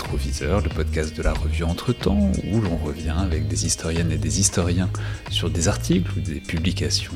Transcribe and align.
Rétroviseur, 0.00 0.62
le 0.62 0.70
podcast 0.70 1.14
de 1.14 1.22
la 1.22 1.34
revue 1.34 1.62
Entre-temps, 1.62 2.32
où 2.50 2.60
l'on 2.62 2.76
revient 2.78 3.14
avec 3.18 3.48
des 3.48 3.66
historiennes 3.66 4.10
et 4.10 4.16
des 4.16 4.40
historiens 4.40 4.88
sur 5.28 5.50
des 5.50 5.68
articles 5.68 6.10
ou 6.16 6.20
des 6.20 6.40
publications, 6.40 7.12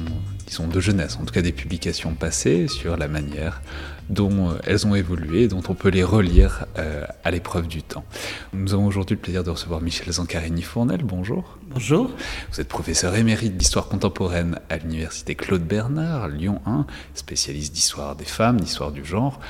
disons 0.47 0.69
de 0.69 0.81
jeunesse, 0.81 1.17
en 1.17 1.25
tout 1.25 1.33
cas 1.33 1.41
des 1.41 1.53
publications 1.53 2.13
passées, 2.13 2.69
sur 2.69 2.99
la 2.99 3.09
manière 3.09 3.63
dont 4.11 4.51
euh, 4.51 4.59
elles 4.65 4.87
ont 4.87 4.95
évolué, 4.95 5.49
dont 5.49 5.63
on 5.69 5.75
peut 5.75 5.89
les 5.89 6.05
relire 6.05 6.67
euh, 6.77 7.07
à 7.25 7.31
l'épreuve 7.31 7.69
du 7.69 7.83
temps. 7.83 8.05
Nous 8.53 8.75
avons 8.75 8.85
aujourd'hui 8.85 9.17
le 9.17 9.23
plaisir 9.23 9.45
de 9.45 9.51
recevoir 9.51 9.81
Michel 9.81 10.13
Zancarini-Fournel. 10.13 11.05
Bonjour. 11.05 11.57
Bonjour. 11.71 12.11
Vous 12.53 12.61
êtes 12.61 12.69
professeur 12.69 13.17
émérite 13.17 13.57
d'histoire 13.57 13.89
contemporaine 13.89 14.61
à 14.69 14.77
l'université 14.77 15.35
Claude 15.35 15.65
Bernard, 15.65 16.29
Lyon 16.29 16.61
1, 16.67 16.85
spécialiste 17.15 17.73
d'histoire 17.73 18.15
des 18.15 18.27
femmes, 18.27 18.61
d'histoire 18.61 18.93
du 18.93 19.07
genre 19.07 19.41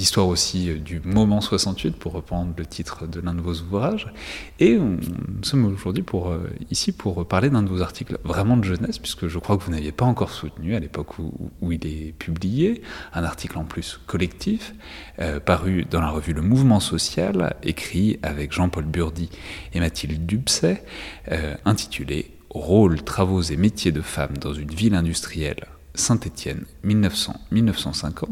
d'histoire 0.00 0.28
aussi 0.28 0.70
euh, 0.70 0.76
du 0.76 0.98
moment 1.04 1.42
68, 1.42 1.94
pour 1.96 2.12
reprendre 2.12 2.54
le 2.56 2.64
titre 2.64 3.06
de 3.06 3.20
l'un 3.20 3.34
de 3.34 3.42
vos 3.42 3.52
ouvrages. 3.52 4.10
Et 4.58 4.78
nous 4.78 4.98
sommes 5.42 5.66
aujourd'hui 5.66 6.02
euh, 6.14 6.48
ici 6.70 6.92
pour 6.92 7.28
parler 7.28 7.50
d'un 7.50 7.62
de 7.62 7.68
vos 7.68 7.82
articles 7.82 8.16
vraiment 8.24 8.56
de 8.56 8.64
jeunesse, 8.64 8.98
puisque 8.98 9.28
je 9.28 9.38
crois 9.38 9.58
que 9.58 9.62
vous 9.62 9.72
n'aviez 9.72 9.92
pas 9.92 10.06
encore 10.06 10.30
soutenu 10.30 10.74
à 10.74 10.80
l'époque 10.80 11.18
où, 11.18 11.50
il 11.70 11.86
est 11.86 12.12
publié, 12.18 12.80
un 13.12 13.24
article 13.24 13.58
en 13.58 13.64
plus 13.64 14.00
collectif, 14.06 14.74
euh, 15.18 15.38
paru 15.38 15.84
dans 15.84 16.00
la 16.00 16.08
revue 16.08 16.32
Le 16.32 16.40
Mouvement 16.40 16.80
Social, 16.80 17.54
écrit 17.62 18.18
avec 18.22 18.52
Jean-Paul 18.52 18.86
Burdi 18.86 19.28
et 19.74 19.80
Mathilde 19.80 20.24
Dubcet, 20.24 20.82
intitulé 21.66 22.30
Rôle, 22.48 23.02
travaux 23.02 23.42
et 23.42 23.56
métiers 23.56 23.92
de 23.92 24.00
femmes 24.00 24.38
dans 24.38 24.54
une 24.54 24.70
ville 24.70 24.94
industrielle 24.94 25.66
Saint-Étienne 25.94 26.64
1900-1950, 26.84 28.26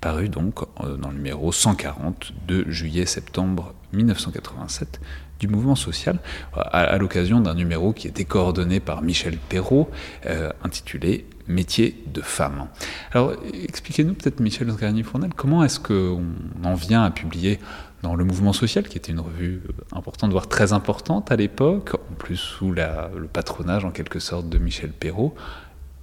paru 0.00 0.28
donc 0.28 0.60
euh, 0.82 0.96
dans 0.96 1.10
le 1.10 1.16
numéro 1.16 1.52
140 1.52 2.32
de 2.46 2.64
juillet-septembre 2.68 3.74
1987 3.92 5.00
du 5.38 5.48
mouvement 5.48 5.74
social, 5.74 6.18
à, 6.54 6.96
l'occasion 6.96 7.40
d'un 7.40 7.54
numéro 7.54 7.92
qui 7.92 8.08
était 8.08 8.24
coordonné 8.24 8.80
par 8.80 9.02
Michel 9.02 9.36
Perrault, 9.36 9.90
euh, 10.26 10.50
intitulé 10.62 11.26
Métier 11.48 12.02
de 12.12 12.22
femme. 12.22 12.66
Alors 13.12 13.34
expliquez-nous 13.52 14.14
peut-être, 14.14 14.40
Michel 14.40 14.66
Garnier-Fournel, 14.74 15.30
comment 15.36 15.62
est-ce 15.62 15.78
qu'on 15.78 16.24
en 16.64 16.74
vient 16.74 17.04
à 17.04 17.10
publier 17.12 17.60
dans 18.02 18.16
le 18.16 18.24
mouvement 18.24 18.52
social, 18.52 18.88
qui 18.88 18.98
était 18.98 19.12
une 19.12 19.20
revue 19.20 19.62
euh, 19.68 19.96
importante, 19.96 20.32
voire 20.32 20.48
très 20.48 20.72
importante 20.72 21.30
à 21.30 21.36
l'époque, 21.36 21.94
en 21.94 22.14
plus 22.14 22.36
sous 22.36 22.72
le 22.72 23.26
patronage 23.32 23.84
en 23.84 23.90
quelque 23.90 24.18
sorte 24.18 24.48
de 24.48 24.58
Michel 24.58 24.90
Perrault, 24.90 25.34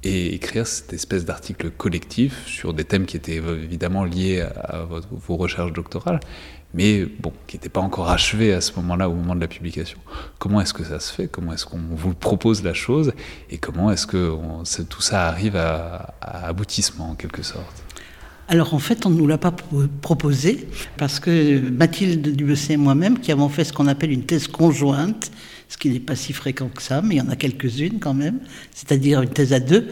et 0.04 0.36
écrire 0.36 0.68
cette 0.68 0.94
espèce 0.94 1.26
d'article 1.26 1.72
collectif 1.72 2.46
sur 2.46 2.74
des 2.74 2.84
thèmes 2.84 3.06
qui 3.06 3.18
étaient 3.18 3.38
évidemment 3.38 4.04
liés 4.04 4.42
à, 4.42 4.86
vos 5.12 5.38
recherches 5.38 5.74
doctorales, 5.74 6.20
mais 6.74 7.06
bon, 7.06 7.32
qui 7.48 7.56
n'étaient 7.56 7.70
pas 7.70 7.82
encore 7.82 8.10
achevés 8.10 8.54
à 8.54 8.62
ce 8.62 8.74
moment-là, 8.78 9.10
au 9.10 9.14
moment 9.14 9.36
de 9.36 9.42
la 9.42 9.48
publication. 9.48 10.00
Comment 10.40 10.60
est-ce 10.60 10.74
que 10.74 10.84
ça 10.84 11.00
se 11.00 11.14
fait? 11.14 11.28
Comment 11.28 11.54
est-ce 11.54 11.66
qu'on 11.66 11.80
vous 11.92 12.14
propose 12.14 12.64
la 12.64 12.74
chose? 12.74 13.14
Et 13.50 13.58
comment 13.58 13.92
est-ce 13.92 14.08
que 14.08 14.36
tout 14.84 15.02
ça 15.02 15.28
arrive 15.28 15.56
à, 15.56 16.16
à 16.22 16.48
aboutissement, 16.48 17.12
en 17.12 17.16
quelque 17.16 17.44
sorte? 17.44 17.84
Alors 18.50 18.74
en 18.74 18.80
fait, 18.80 19.06
on 19.06 19.10
ne 19.10 19.16
nous 19.16 19.28
l'a 19.28 19.38
pas 19.38 19.54
proposé 20.02 20.68
parce 20.98 21.20
que 21.20 21.60
Mathilde 21.70 22.36
Dubessé 22.36 22.74
et 22.74 22.78
moi-même, 22.78 23.20
qui 23.20 23.32
avons 23.32 23.48
fait 23.48 23.64
ce 23.64 23.72
qu'on 23.72 23.88
appelle 23.88 24.12
une 24.12 24.26
thèse 24.26 24.48
conjointe, 24.48 25.32
ce 25.74 25.78
qui 25.80 25.90
n'est 25.90 26.00
pas 26.00 26.16
si 26.16 26.34
fréquent 26.34 26.70
que 26.70 26.84
ça, 26.84 27.02
mais 27.02 27.16
il 27.16 27.18
y 27.18 27.22
en 27.22 27.30
a 27.30 27.36
quelques-unes 27.36 27.98
quand 28.00 28.14
même, 28.14 28.38
c'est-à-dire 28.76 29.24
une 29.24 29.30
thèse 29.30 29.54
à 29.54 29.60
deux. 29.60 29.88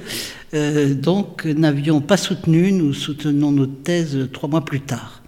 Euh, 0.53 0.93
donc, 0.93 1.45
n'avions 1.45 2.01
pas 2.01 2.17
soutenu, 2.17 2.71
nous 2.71 2.93
soutenons 2.93 3.51
notre 3.51 3.81
thèse 3.81 4.29
trois 4.31 4.47
mois 4.47 4.63
plus 4.63 4.81
tard. 4.81 5.23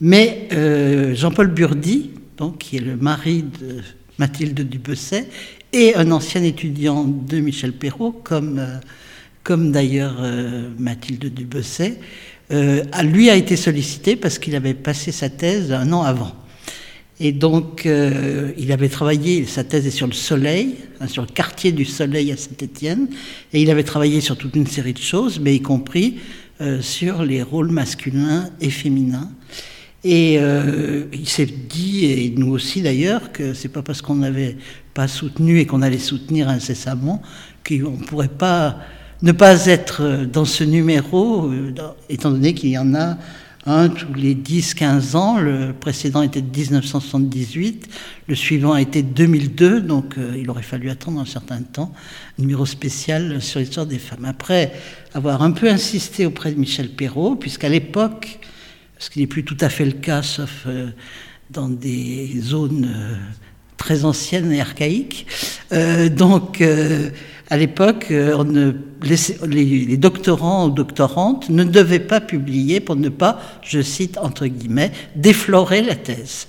Mais 0.00 0.48
euh, 0.52 1.14
Jean-Paul 1.14 1.46
Burdi, 1.46 2.10
donc, 2.38 2.58
qui 2.58 2.78
est 2.78 2.80
le 2.80 2.96
mari 2.96 3.44
de 3.44 3.82
Mathilde 4.18 4.68
Dubesset, 4.68 5.28
et 5.72 5.94
un 5.94 6.10
ancien 6.10 6.42
étudiant 6.42 7.04
de 7.04 7.38
Michel 7.38 7.72
Perrault, 7.72 8.20
comme, 8.24 8.58
euh, 8.58 8.78
comme 9.44 9.70
d'ailleurs 9.70 10.16
Mathilde 10.76 11.32
Dubesset, 11.32 12.00
lui 12.50 13.30
a 13.30 13.36
été 13.36 13.54
sollicité 13.54 14.16
parce 14.16 14.40
qu'il 14.40 14.56
avait 14.56 14.74
passé 14.74 15.12
sa 15.12 15.28
thèse 15.28 15.70
un 15.70 15.92
an 15.92 16.02
avant. 16.02 16.34
Et 17.22 17.32
donc, 17.32 17.84
euh, 17.84 18.50
il 18.56 18.72
avait 18.72 18.88
travaillé, 18.88 19.44
sa 19.44 19.62
thèse 19.62 19.86
est 19.86 19.90
sur 19.90 20.06
le 20.06 20.14
soleil, 20.14 20.76
hein, 21.00 21.06
sur 21.06 21.20
le 21.20 21.28
quartier 21.28 21.70
du 21.70 21.84
soleil 21.84 22.32
à 22.32 22.36
Saint-Étienne, 22.38 23.08
et 23.52 23.60
il 23.60 23.70
avait 23.70 23.84
travaillé 23.84 24.22
sur 24.22 24.38
toute 24.38 24.56
une 24.56 24.66
série 24.66 24.94
de 24.94 24.98
choses, 24.98 25.38
mais 25.38 25.54
y 25.54 25.60
compris 25.60 26.16
euh, 26.62 26.80
sur 26.80 27.22
les 27.22 27.42
rôles 27.42 27.70
masculins 27.70 28.48
et 28.62 28.70
féminins. 28.70 29.30
Et 30.02 30.38
euh, 30.38 31.04
il 31.12 31.28
s'est 31.28 31.44
dit, 31.44 32.06
et 32.06 32.32
nous 32.34 32.52
aussi 32.52 32.80
d'ailleurs, 32.80 33.32
que 33.32 33.52
c'est 33.52 33.68
pas 33.68 33.82
parce 33.82 34.00
qu'on 34.00 34.16
n'avait 34.16 34.56
pas 34.94 35.06
soutenu 35.06 35.58
et 35.58 35.66
qu'on 35.66 35.82
allait 35.82 35.98
soutenir 35.98 36.48
incessamment 36.48 37.20
qu'on 37.68 37.98
ne 37.98 38.04
pourrait 38.06 38.28
pas 38.28 38.78
ne 39.22 39.32
pas 39.32 39.66
être 39.66 40.24
dans 40.24 40.46
ce 40.46 40.64
numéro, 40.64 41.50
étant 42.08 42.30
donné 42.30 42.54
qu'il 42.54 42.70
y 42.70 42.78
en 42.78 42.94
a 42.94 43.18
un 43.66 43.88
tous 43.88 44.14
les 44.14 44.34
10-15 44.34 45.16
ans. 45.16 45.38
Le 45.38 45.72
précédent 45.72 46.22
était 46.22 46.40
de 46.40 46.50
1978, 46.50 47.88
le 48.26 48.34
suivant 48.34 48.72
a 48.72 48.80
été 48.80 49.02
2002, 49.02 49.80
donc 49.80 50.16
euh, 50.16 50.36
il 50.38 50.48
aurait 50.50 50.62
fallu 50.62 50.90
attendre 50.90 51.20
un 51.20 51.26
certain 51.26 51.60
temps. 51.62 51.92
numéro 52.38 52.64
spécial 52.66 53.40
sur 53.42 53.60
l'histoire 53.60 53.86
des 53.86 53.98
femmes. 53.98 54.24
Après 54.24 54.72
avoir 55.14 55.42
un 55.42 55.52
peu 55.52 55.68
insisté 55.68 56.26
auprès 56.26 56.52
de 56.52 56.58
Michel 56.58 56.90
Perrault, 56.90 57.36
puisqu'à 57.36 57.68
l'époque, 57.68 58.40
ce 58.98 59.10
qui 59.10 59.20
n'est 59.20 59.26
plus 59.26 59.44
tout 59.44 59.58
à 59.60 59.68
fait 59.68 59.84
le 59.84 59.92
cas, 59.92 60.22
sauf 60.22 60.64
euh, 60.66 60.90
dans 61.50 61.68
des 61.68 62.40
zones 62.40 62.90
euh, 62.94 63.16
très 63.76 64.04
anciennes 64.04 64.52
et 64.52 64.60
archaïques, 64.60 65.26
donc 66.16 66.62
à 67.50 67.56
l'époque, 67.56 68.06
euh, 68.12 68.72
les, 69.02 69.96
doctorants 69.96 70.66
ou 70.66 70.70
doctorantes 70.70 71.48
ne 71.50 71.64
devaient 71.64 71.98
pas 71.98 72.20
publier 72.20 72.78
pour 72.78 72.94
ne 72.94 73.08
pas, 73.08 73.40
je 73.62 73.82
cite 73.82 74.18
entre 74.18 74.46
guillemets, 74.46 74.92
déflorer 75.16 75.82
la 75.82 75.96
thèse. 75.96 76.46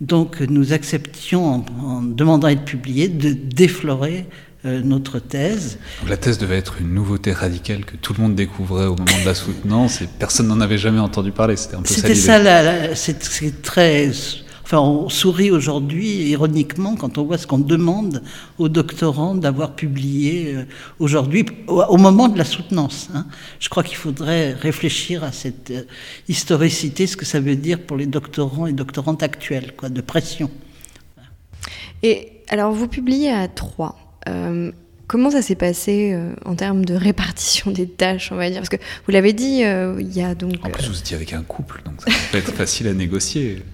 Donc 0.00 0.40
nous 0.40 0.72
acceptions, 0.72 1.64
en, 1.80 2.02
demandant 2.02 2.46
à 2.46 2.52
être 2.52 2.64
publié, 2.64 3.08
de 3.08 3.32
déflorer 3.32 4.26
euh, 4.64 4.80
notre 4.82 5.18
thèse. 5.18 5.78
la 6.08 6.16
thèse 6.16 6.38
devait 6.38 6.58
être 6.58 6.76
une 6.80 6.94
nouveauté 6.94 7.32
radicale 7.32 7.84
que 7.84 7.96
tout 7.96 8.14
le 8.16 8.22
monde 8.22 8.36
découvrait 8.36 8.86
au 8.86 8.94
moment 8.94 9.20
de 9.20 9.26
la 9.26 9.34
soutenance 9.34 10.00
et 10.00 10.08
personne 10.18 10.46
n'en 10.46 10.60
avait 10.60 10.78
jamais 10.78 11.00
entendu 11.00 11.32
parler. 11.32 11.56
C'était 11.56 11.74
un 11.74 11.82
peu 11.82 11.92
C'était 11.92 12.14
ça, 12.14 12.94
c'est 12.94 13.62
très 13.62 14.12
Enfin, 14.72 14.82
on 14.82 15.08
sourit 15.08 15.50
aujourd'hui 15.50 16.28
ironiquement 16.28 16.94
quand 16.94 17.18
on 17.18 17.24
voit 17.24 17.38
ce 17.38 17.46
qu'on 17.48 17.58
demande 17.58 18.22
aux 18.56 18.68
doctorants 18.68 19.34
d'avoir 19.34 19.74
publié 19.74 20.54
euh, 20.54 20.64
aujourd'hui, 21.00 21.44
au, 21.66 21.96
moment 21.96 22.28
de 22.28 22.38
la 22.38 22.44
soutenance. 22.44 23.08
Hein. 23.12 23.26
Je 23.58 23.68
crois 23.68 23.82
qu'il 23.82 23.96
faudrait 23.96 24.52
réfléchir 24.52 25.24
à 25.24 25.32
cette 25.32 25.72
euh, 25.72 25.82
historicité, 26.28 27.08
ce 27.08 27.16
que 27.16 27.24
ça 27.24 27.40
veut 27.40 27.56
dire 27.56 27.80
pour 27.80 27.96
les 27.96 28.06
doctorants 28.06 28.68
et 28.68 28.72
doctorantes 28.72 29.24
actuels, 29.24 29.74
quoi, 29.76 29.88
de 29.88 30.00
pression. 30.00 30.48
Et 32.04 32.28
alors, 32.48 32.70
vous 32.70 32.86
publiez 32.86 33.32
à 33.32 33.48
trois. 33.48 33.98
Euh, 34.28 34.70
comment 35.08 35.32
ça 35.32 35.42
s'est 35.42 35.56
passé 35.56 36.16
en 36.44 36.54
termes 36.54 36.84
de 36.84 36.94
répartition 36.94 37.72
des 37.72 37.88
tâches, 37.88 38.30
on 38.30 38.36
va 38.36 38.48
dire? 38.48 38.60
Parce 38.60 38.68
que 38.68 38.76
vous 38.76 39.10
l'avez 39.10 39.32
dit, 39.32 39.62
il 39.62 40.12
y 40.16 40.22
a 40.22 40.36
donc. 40.36 40.54
En 40.62 40.70
plus, 40.70 40.86
vous 40.86 40.98
étiez 41.00 41.16
avec 41.16 41.32
un 41.32 41.42
couple, 41.42 41.82
donc 41.84 42.00
ça 42.02 42.12
peut 42.30 42.38
être 42.38 42.52
facile 42.52 42.86
à 42.86 42.94
négocier. 42.94 43.64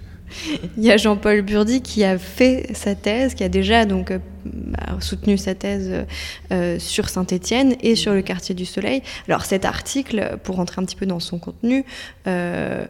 Il 0.77 0.83
y 0.83 0.91
a 0.91 0.97
Jean-Paul 0.97 1.41
Burdi 1.41 1.81
qui 1.81 2.03
a 2.03 2.17
fait 2.17 2.73
sa 2.73 2.95
thèse, 2.95 3.33
qui 3.33 3.43
a 3.43 3.49
déjà 3.49 3.85
donc 3.85 4.11
euh, 4.11 4.19
bah, 4.45 4.97
soutenu 4.99 5.37
sa 5.37 5.55
thèse 5.55 6.05
euh, 6.51 6.79
sur 6.79 7.09
Saint-Étienne 7.09 7.75
et 7.81 7.95
sur 7.95 8.13
le 8.13 8.21
quartier 8.21 8.55
du 8.55 8.65
Soleil. 8.65 9.01
Alors 9.27 9.45
cet 9.45 9.65
article, 9.65 10.37
pour 10.43 10.55
rentrer 10.55 10.81
un 10.81 10.85
petit 10.85 10.95
peu 10.95 11.05
dans 11.05 11.19
son 11.19 11.39
contenu, 11.39 11.85
euh, 12.27 12.85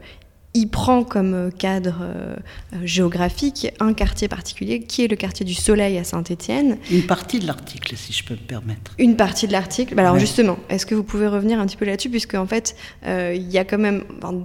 il 0.54 0.68
prend 0.68 1.04
comme 1.04 1.34
euh, 1.34 1.50
cadre 1.52 2.00
euh, 2.02 2.36
géographique 2.84 3.72
un 3.80 3.94
quartier 3.94 4.28
particulier 4.28 4.82
qui 4.82 5.04
est 5.04 5.08
le 5.08 5.16
quartier 5.16 5.46
du 5.46 5.54
Soleil 5.54 5.98
à 5.98 6.04
Saint-Étienne. 6.04 6.78
Une 6.92 7.04
partie 7.04 7.40
de 7.40 7.46
l'article, 7.46 7.96
si 7.96 8.12
je 8.14 8.24
peux 8.24 8.34
me 8.34 8.40
permettre. 8.40 8.94
Une 8.98 9.16
partie 9.16 9.48
de 9.48 9.52
l'article. 9.52 9.94
Bah, 9.96 10.04
alors 10.04 10.18
justement, 10.18 10.58
est-ce 10.70 10.86
que 10.86 10.96
vous 10.96 11.04
pouvez 11.04 11.28
revenir 11.28 11.60
un 11.60 11.66
petit 11.66 11.78
peu 11.78 11.86
là-dessus, 11.86 12.10
puisque 12.10 12.34
en 12.34 12.48
fait, 12.48 12.76
euh, 13.06 13.34
il 13.36 13.50
y 13.52 13.58
a 13.58 13.66
quand 13.66 13.78
même, 13.78 14.04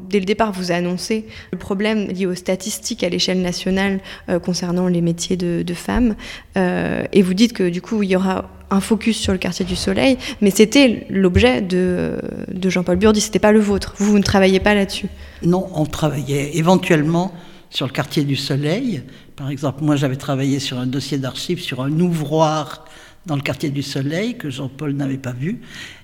dès 0.09 0.19
le 0.19 0.27
départ, 0.27 0.53
vous 0.53 0.71
annoncé 0.71 1.27
le 1.51 1.59
problème 1.59 2.09
lié 2.09 2.27
aux 2.27 2.35
statistiques 2.35 3.03
à 3.05 3.09
l'échelle 3.09 3.41
nationale 3.41 4.01
concernant 4.43 4.89
les 4.89 5.01
métiers 5.01 5.37
de, 5.37 5.63
de 5.63 5.75
femmes, 5.75 6.15
et 6.57 7.23
vous 7.23 7.35
dites 7.35 7.53
que 7.53 7.69
du 7.69 7.81
coup, 7.81 8.03
il 8.03 8.11
y 8.11 8.17
aura 8.17 8.51
un 8.73 8.81
focus 8.81 9.19
sur 9.19 9.33
le 9.33 9.39
quartier 9.39 9.65
du 9.65 9.77
Soleil, 9.77 10.17
mais 10.41 10.51
c'était 10.51 11.07
l'objet 11.11 11.61
de, 11.61 12.19
Jean-Paul 12.65 12.97
Burdi, 12.97 13.21
c'était 13.21 13.39
pas 13.39 13.53
le 13.53 13.61
vôtre. 13.61 13.95
Vous, 13.99 14.11
vous 14.11 14.19
ne 14.19 14.23
travaillez 14.23 14.61
pas 14.61 14.75
là-dessus. 14.75 15.09
Non, 15.43 15.69
on 15.75 15.85
travaillait 15.85 16.57
éventuellement 16.57 17.33
sur 17.71 17.87
le 17.87 17.93
quartier 17.93 18.25
du 18.25 18.37
Soleil. 18.37 19.03
Par 19.37 19.51
exemple, 19.51 19.85
moi 19.85 19.97
j'avais 19.97 20.17
travaillé 20.17 20.59
sur 20.59 20.79
un 20.79 20.87
dossier 20.87 21.19
d'archives 21.19 21.61
sur 21.61 21.83
un 21.83 22.01
ouvroir 22.01 22.85
dans 23.27 23.37
le 23.37 23.43
quartier 23.43 23.71
du 23.71 23.83
Soleil 23.83 24.37
que 24.37 24.51
Jean-Paul 24.51 24.93
n'avait 24.93 25.17
pas 25.17 25.33
vu. 25.33 25.61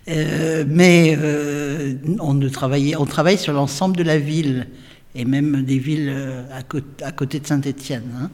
Euh, 0.08 0.64
mais 0.68 1.16
euh, 1.18 1.94
on, 2.20 2.34
ne 2.34 2.48
travaillait, 2.48 2.96
on 2.96 3.06
travaille 3.06 3.38
sur 3.38 3.52
l'ensemble 3.52 3.96
de 3.96 4.02
la 4.02 4.18
ville 4.18 4.68
et 5.14 5.24
même 5.24 5.62
des 5.62 5.78
villes 5.78 6.14
à, 6.52 6.62
côté, 6.62 7.40
de 7.40 7.46
Saint-Étienne, 7.46 8.04
hein, 8.20 8.30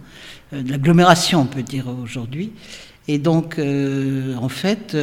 de 0.53 0.71
l'agglomération, 0.71 1.41
on 1.41 1.47
peut 1.47 1.63
dire 1.63 1.87
aujourd'hui. 2.03 2.53
Et 3.09 3.19
donc, 3.19 3.59
en 3.59 4.49
fait, 4.49 4.97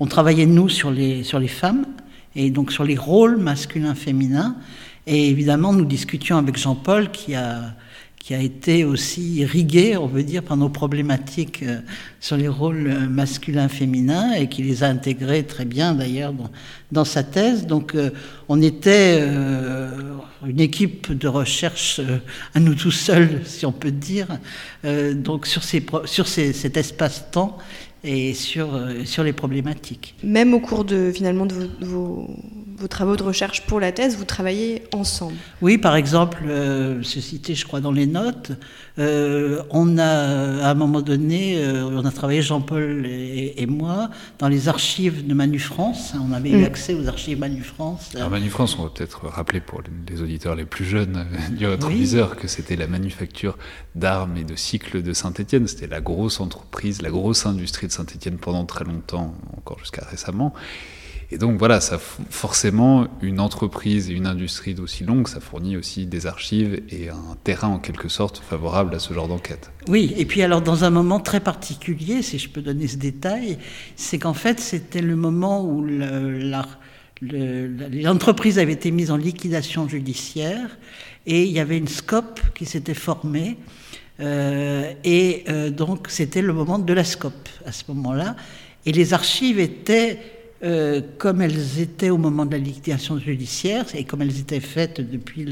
on 0.00 0.06
travaillait, 0.06 0.46
nous, 0.46 0.68
sur 0.68 0.90
les, 0.90 1.22
sur 1.22 1.38
les 1.38 1.48
femmes, 1.48 1.86
et 2.34 2.50
donc 2.50 2.72
sur 2.72 2.84
les 2.84 2.96
rôles 2.96 3.36
masculins-féminins. 3.36 4.56
Et 5.06 5.28
évidemment, 5.28 5.72
nous 5.72 5.84
discutions 5.84 6.38
avec 6.38 6.56
Jean-Paul 6.56 7.10
qui 7.10 7.34
a 7.34 7.74
a 8.34 8.40
été 8.40 8.84
aussi 8.84 9.36
irrigué, 9.36 9.96
on 9.96 10.06
veut 10.06 10.22
dire, 10.22 10.42
par 10.42 10.56
nos 10.56 10.68
problématiques 10.68 11.62
euh, 11.62 11.80
sur 12.20 12.36
les 12.36 12.48
rôles 12.48 12.86
euh, 12.86 13.08
masculins-féminins 13.08 14.32
et 14.34 14.48
qui 14.48 14.62
les 14.62 14.82
a 14.82 14.88
intégrés 14.88 15.44
très 15.44 15.64
bien 15.64 15.94
d'ailleurs 15.94 16.32
dans, 16.90 17.04
sa 17.04 17.22
thèse. 17.22 17.66
Donc 17.66 17.94
euh, 17.94 18.10
on 18.48 18.60
était 18.60 19.20
une 20.46 20.60
équipe 20.60 21.12
de 21.12 21.28
recherche 21.28 22.00
à 22.54 22.60
nous 22.60 22.74
tout 22.74 22.90
seuls, 22.90 23.40
si 23.44 23.64
on 23.66 23.72
peut 23.72 23.90
dire, 23.90 24.26
donc 25.14 25.46
sur, 25.46 25.62
ces, 25.62 25.84
sur 26.04 26.28
cet 26.28 26.76
espace-temps 26.76 27.58
et 28.04 28.34
sur, 28.34 28.68
sur 29.04 29.24
les 29.24 29.32
problématiques. 29.32 30.14
Même 30.22 30.54
au 30.54 30.60
cours 30.60 30.84
de 30.84 31.12
finalement 31.14 31.46
de 31.46 31.70
vos 31.80 32.28
travaux 32.88 33.16
de 33.16 33.22
recherche 33.22 33.66
pour 33.66 33.80
la 33.80 33.92
thèse, 33.92 34.16
vous 34.16 34.24
travaillez 34.24 34.84
ensemble. 34.92 35.36
Oui, 35.60 35.78
par 35.78 35.96
exemple, 35.96 36.44
euh, 36.46 37.02
c'est 37.02 37.20
cité, 37.20 37.54
je 37.54 37.66
crois, 37.66 37.80
dans 37.80 37.92
les 37.92 38.06
notes. 38.06 38.52
Euh, 38.98 39.62
on 39.70 39.98
a, 39.98 40.04
à 40.04 40.70
un 40.70 40.74
moment 40.74 41.00
donné, 41.00 41.56
euh, 41.58 41.84
on 41.84 42.04
a 42.04 42.10
travaillé, 42.10 42.42
Jean-Paul 42.42 43.06
et, 43.06 43.66
moi, 43.66 44.10
dans 44.38 44.48
les 44.48 44.68
archives 44.68 45.26
de 45.26 45.34
Manu 45.34 45.58
France. 45.58 46.12
On 46.20 46.32
avait 46.32 46.50
eu 46.50 46.62
mm. 46.62 46.64
accès 46.64 46.94
aux 46.94 47.08
archives 47.08 47.38
Manu 47.38 47.62
France. 47.62 48.10
Alors, 48.14 48.30
Manu 48.30 48.50
France, 48.50 48.76
on 48.78 48.84
va 48.84 48.90
peut-être 48.90 49.26
rappeler 49.26 49.60
pour 49.60 49.82
les 50.08 50.20
auditeurs 50.20 50.54
les 50.54 50.64
plus 50.64 50.84
jeunes 50.84 51.26
du 51.50 51.66
rétroviseur 51.66 52.36
que 52.36 52.48
c'était 52.48 52.76
la 52.76 52.86
manufacture 52.86 53.56
d'armes 53.94 54.36
et 54.36 54.44
de 54.44 54.56
cycles 54.56 55.02
de 55.02 55.12
Saint-Étienne. 55.12 55.66
C'était 55.66 55.86
la 55.86 56.00
grosse 56.00 56.40
entreprise, 56.40 57.02
la 57.02 57.10
grosse 57.10 57.46
industrie 57.46 57.86
de 57.86 57.92
Saint-Étienne 57.92 58.38
pendant 58.38 58.64
très 58.64 58.84
longtemps, 58.84 59.34
encore 59.56 59.78
jusqu'à 59.78 60.04
récemment. 60.04 60.54
Et 61.32 61.38
donc 61.38 61.58
voilà, 61.58 61.80
ça, 61.80 61.98
forcément, 61.98 63.06
une 63.22 63.40
entreprise 63.40 64.10
et 64.10 64.12
une 64.12 64.26
industrie 64.26 64.74
d'aussi 64.74 65.02
longue, 65.02 65.28
ça 65.28 65.40
fournit 65.40 65.78
aussi 65.78 66.04
des 66.04 66.26
archives 66.26 66.82
et 66.90 67.08
un 67.08 67.38
terrain 67.42 67.68
en 67.68 67.78
quelque 67.78 68.10
sorte 68.10 68.42
favorable 68.46 68.94
à 68.94 68.98
ce 68.98 69.14
genre 69.14 69.28
d'enquête. 69.28 69.70
Oui, 69.88 70.12
et 70.18 70.26
puis 70.26 70.42
alors 70.42 70.60
dans 70.60 70.84
un 70.84 70.90
moment 70.90 71.20
très 71.20 71.40
particulier, 71.40 72.20
si 72.20 72.38
je 72.38 72.50
peux 72.50 72.60
donner 72.60 72.86
ce 72.86 72.98
détail, 72.98 73.56
c'est 73.96 74.18
qu'en 74.18 74.34
fait 74.34 74.60
c'était 74.60 75.00
le 75.00 75.16
moment 75.16 75.64
où 75.64 75.82
l'entreprise 77.22 78.58
avait 78.58 78.74
été 78.74 78.90
mise 78.90 79.10
en 79.10 79.16
liquidation 79.16 79.88
judiciaire 79.88 80.76
et 81.24 81.44
il 81.44 81.50
y 81.50 81.60
avait 81.60 81.78
une 81.78 81.88
SCOP 81.88 82.40
qui 82.54 82.66
s'était 82.66 82.92
formée. 82.92 83.56
Euh, 84.20 84.92
et 85.02 85.44
euh, 85.48 85.70
donc 85.70 86.08
c'était 86.10 86.42
le 86.42 86.52
moment 86.52 86.78
de 86.78 86.92
la 86.92 87.04
SCOP 87.04 87.48
à 87.64 87.72
ce 87.72 87.84
moment-là. 87.88 88.36
Et 88.84 88.92
les 88.92 89.14
archives 89.14 89.58
étaient 89.58 90.41
euh, 90.64 91.00
comme 91.18 91.42
elles 91.42 91.80
étaient 91.80 92.10
au 92.10 92.18
moment 92.18 92.46
de 92.46 92.52
la 92.52 92.58
liquidation 92.58 93.18
judiciaire 93.18 93.84
et 93.94 94.04
comme 94.04 94.22
elles 94.22 94.38
étaient 94.38 94.60
faites 94.60 95.00
depuis, 95.00 95.44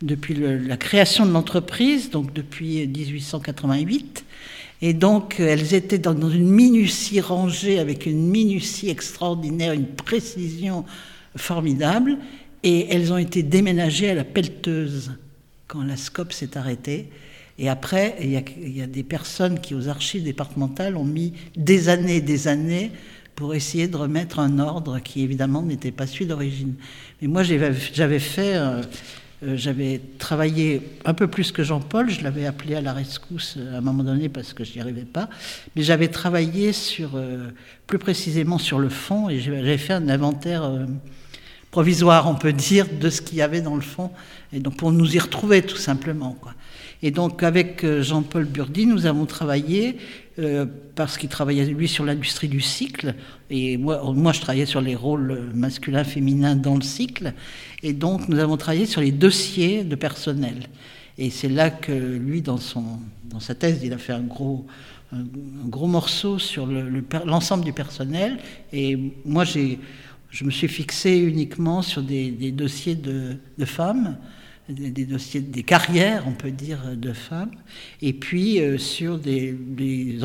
la 0.00 0.76
création 0.78 1.26
de 1.26 1.30
l'entreprise, 1.32 2.08
donc 2.10 2.32
depuis 2.32 2.86
1888. 2.86 4.24
Et 4.80 4.94
donc, 4.94 5.40
elles 5.40 5.74
étaient 5.74 5.98
dans, 5.98 6.30
une 6.30 6.48
minutie 6.48 7.20
rangée, 7.20 7.78
avec 7.78 8.06
une 8.06 8.26
minutie 8.26 8.88
extraordinaire, 8.88 9.72
une 9.72 9.86
précision 9.86 10.86
formidable. 11.36 12.16
Et 12.62 12.94
elles 12.94 13.12
ont 13.12 13.18
été 13.18 13.42
déménagées 13.42 14.08
à 14.08 14.14
la 14.14 14.24
pelleteuse 14.24 15.12
quand 15.68 15.82
la 15.82 15.98
SCOP 15.98 16.32
s'est 16.32 16.56
arrêtée. 16.56 17.10
Et 17.58 17.68
après, 17.68 18.16
il 18.20 18.32
y, 18.32 18.44
il 18.62 18.76
y, 18.76 18.82
a, 18.82 18.86
des 18.86 19.02
personnes 19.02 19.60
qui, 19.60 19.74
aux 19.74 19.88
archives 19.88 20.24
départementales, 20.24 20.96
ont 20.96 21.04
mis 21.04 21.34
des 21.56 21.88
années 21.90 22.16
et 22.16 22.20
des 22.22 22.48
années 22.48 22.90
pour 23.36 23.54
essayer 23.54 23.88
de 23.88 23.96
remettre 23.96 24.38
un 24.38 24.58
ordre 24.58 24.98
qui 25.00 25.22
évidemment 25.22 25.62
n'était 25.62 25.90
pas 25.90 26.06
celui 26.06 26.26
d'origine. 26.26 26.74
Mais 27.20 27.28
moi 27.28 27.42
j'avais 27.42 28.18
fait, 28.18 28.56
euh, 28.56 28.82
euh, 29.42 29.56
j'avais 29.56 30.00
travaillé 30.18 30.82
un 31.04 31.14
peu 31.14 31.26
plus 31.26 31.50
que 31.50 31.62
Jean-Paul, 31.62 32.10
je 32.10 32.22
l'avais 32.22 32.46
appelé 32.46 32.74
à 32.74 32.80
la 32.80 32.92
rescousse 32.92 33.56
euh, 33.58 33.74
à 33.74 33.78
un 33.78 33.80
moment 33.80 34.04
donné 34.04 34.28
parce 34.28 34.52
que 34.52 34.64
je 34.64 34.74
n'y 34.74 34.80
arrivais 34.80 35.04
pas, 35.04 35.28
mais 35.74 35.82
j'avais 35.82 36.08
travaillé 36.08 36.72
sur, 36.72 37.20
plus 37.86 37.98
précisément 37.98 38.58
sur 38.58 38.78
le 38.78 38.88
fond 38.88 39.28
et 39.28 39.40
j'avais 39.40 39.78
fait 39.78 39.94
un 39.94 40.08
inventaire 40.08 40.70
provisoire, 41.70 42.28
on 42.28 42.36
peut 42.36 42.52
dire, 42.52 42.86
de 43.00 43.10
ce 43.10 43.20
qu'il 43.20 43.38
y 43.38 43.42
avait 43.42 43.60
dans 43.60 43.74
le 43.74 43.82
fond, 43.82 44.12
et 44.52 44.60
donc 44.60 44.76
pour 44.76 44.92
nous 44.92 45.16
y 45.16 45.18
retrouver 45.18 45.62
tout 45.62 45.76
simplement. 45.76 46.38
Et 47.04 47.10
donc 47.10 47.42
avec 47.42 47.84
Jean-Paul 48.00 48.46
Burdi, 48.46 48.86
nous 48.86 49.04
avons 49.04 49.26
travaillé 49.26 49.98
euh, 50.38 50.64
parce 50.94 51.18
qu'il 51.18 51.28
travaillait 51.28 51.66
lui 51.66 51.86
sur 51.86 52.02
l'industrie 52.02 52.48
du 52.48 52.62
cycle, 52.62 53.14
et 53.50 53.76
moi, 53.76 54.10
moi 54.14 54.32
je 54.32 54.40
travaillais 54.40 54.64
sur 54.64 54.80
les 54.80 54.94
rôles 54.94 55.50
masculins, 55.52 56.02
féminins 56.02 56.56
dans 56.56 56.76
le 56.76 56.80
cycle, 56.80 57.34
et 57.82 57.92
donc 57.92 58.26
nous 58.30 58.38
avons 58.38 58.56
travaillé 58.56 58.86
sur 58.86 59.02
les 59.02 59.12
dossiers 59.12 59.84
de 59.84 59.94
personnel. 59.96 60.70
Et 61.18 61.28
c'est 61.28 61.50
là 61.50 61.68
que 61.68 61.92
lui, 61.92 62.40
dans, 62.40 62.56
son, 62.56 62.84
dans 63.24 63.38
sa 63.38 63.54
thèse, 63.54 63.80
il 63.84 63.92
a 63.92 63.98
fait 63.98 64.14
un 64.14 64.22
gros, 64.22 64.64
un, 65.12 65.24
gros 65.66 65.86
morceau 65.86 66.38
sur 66.38 66.66
l'ensemble 66.66 67.64
le, 67.64 67.66
du 67.66 67.74
personnel, 67.74 68.38
et 68.72 68.98
moi 69.26 69.44
j'ai, 69.44 69.78
je 70.30 70.44
me 70.44 70.50
suis 70.50 70.68
fixé 70.68 71.18
uniquement 71.18 71.82
sur 71.82 72.00
des, 72.00 72.30
dossiers 72.50 72.94
de 72.94 73.64
femmes 73.66 74.16
des, 74.68 75.04
dossiers, 75.04 75.40
des 75.40 75.62
carrières, 75.62 76.24
on 76.26 76.32
peut 76.32 76.50
dire, 76.50 76.80
de 76.96 77.12
femmes, 77.12 77.50
et 78.00 78.12
puis 78.12 78.60
euh, 78.60 78.78
sur 78.78 79.18
des, 79.18 79.52
des, 79.52 80.18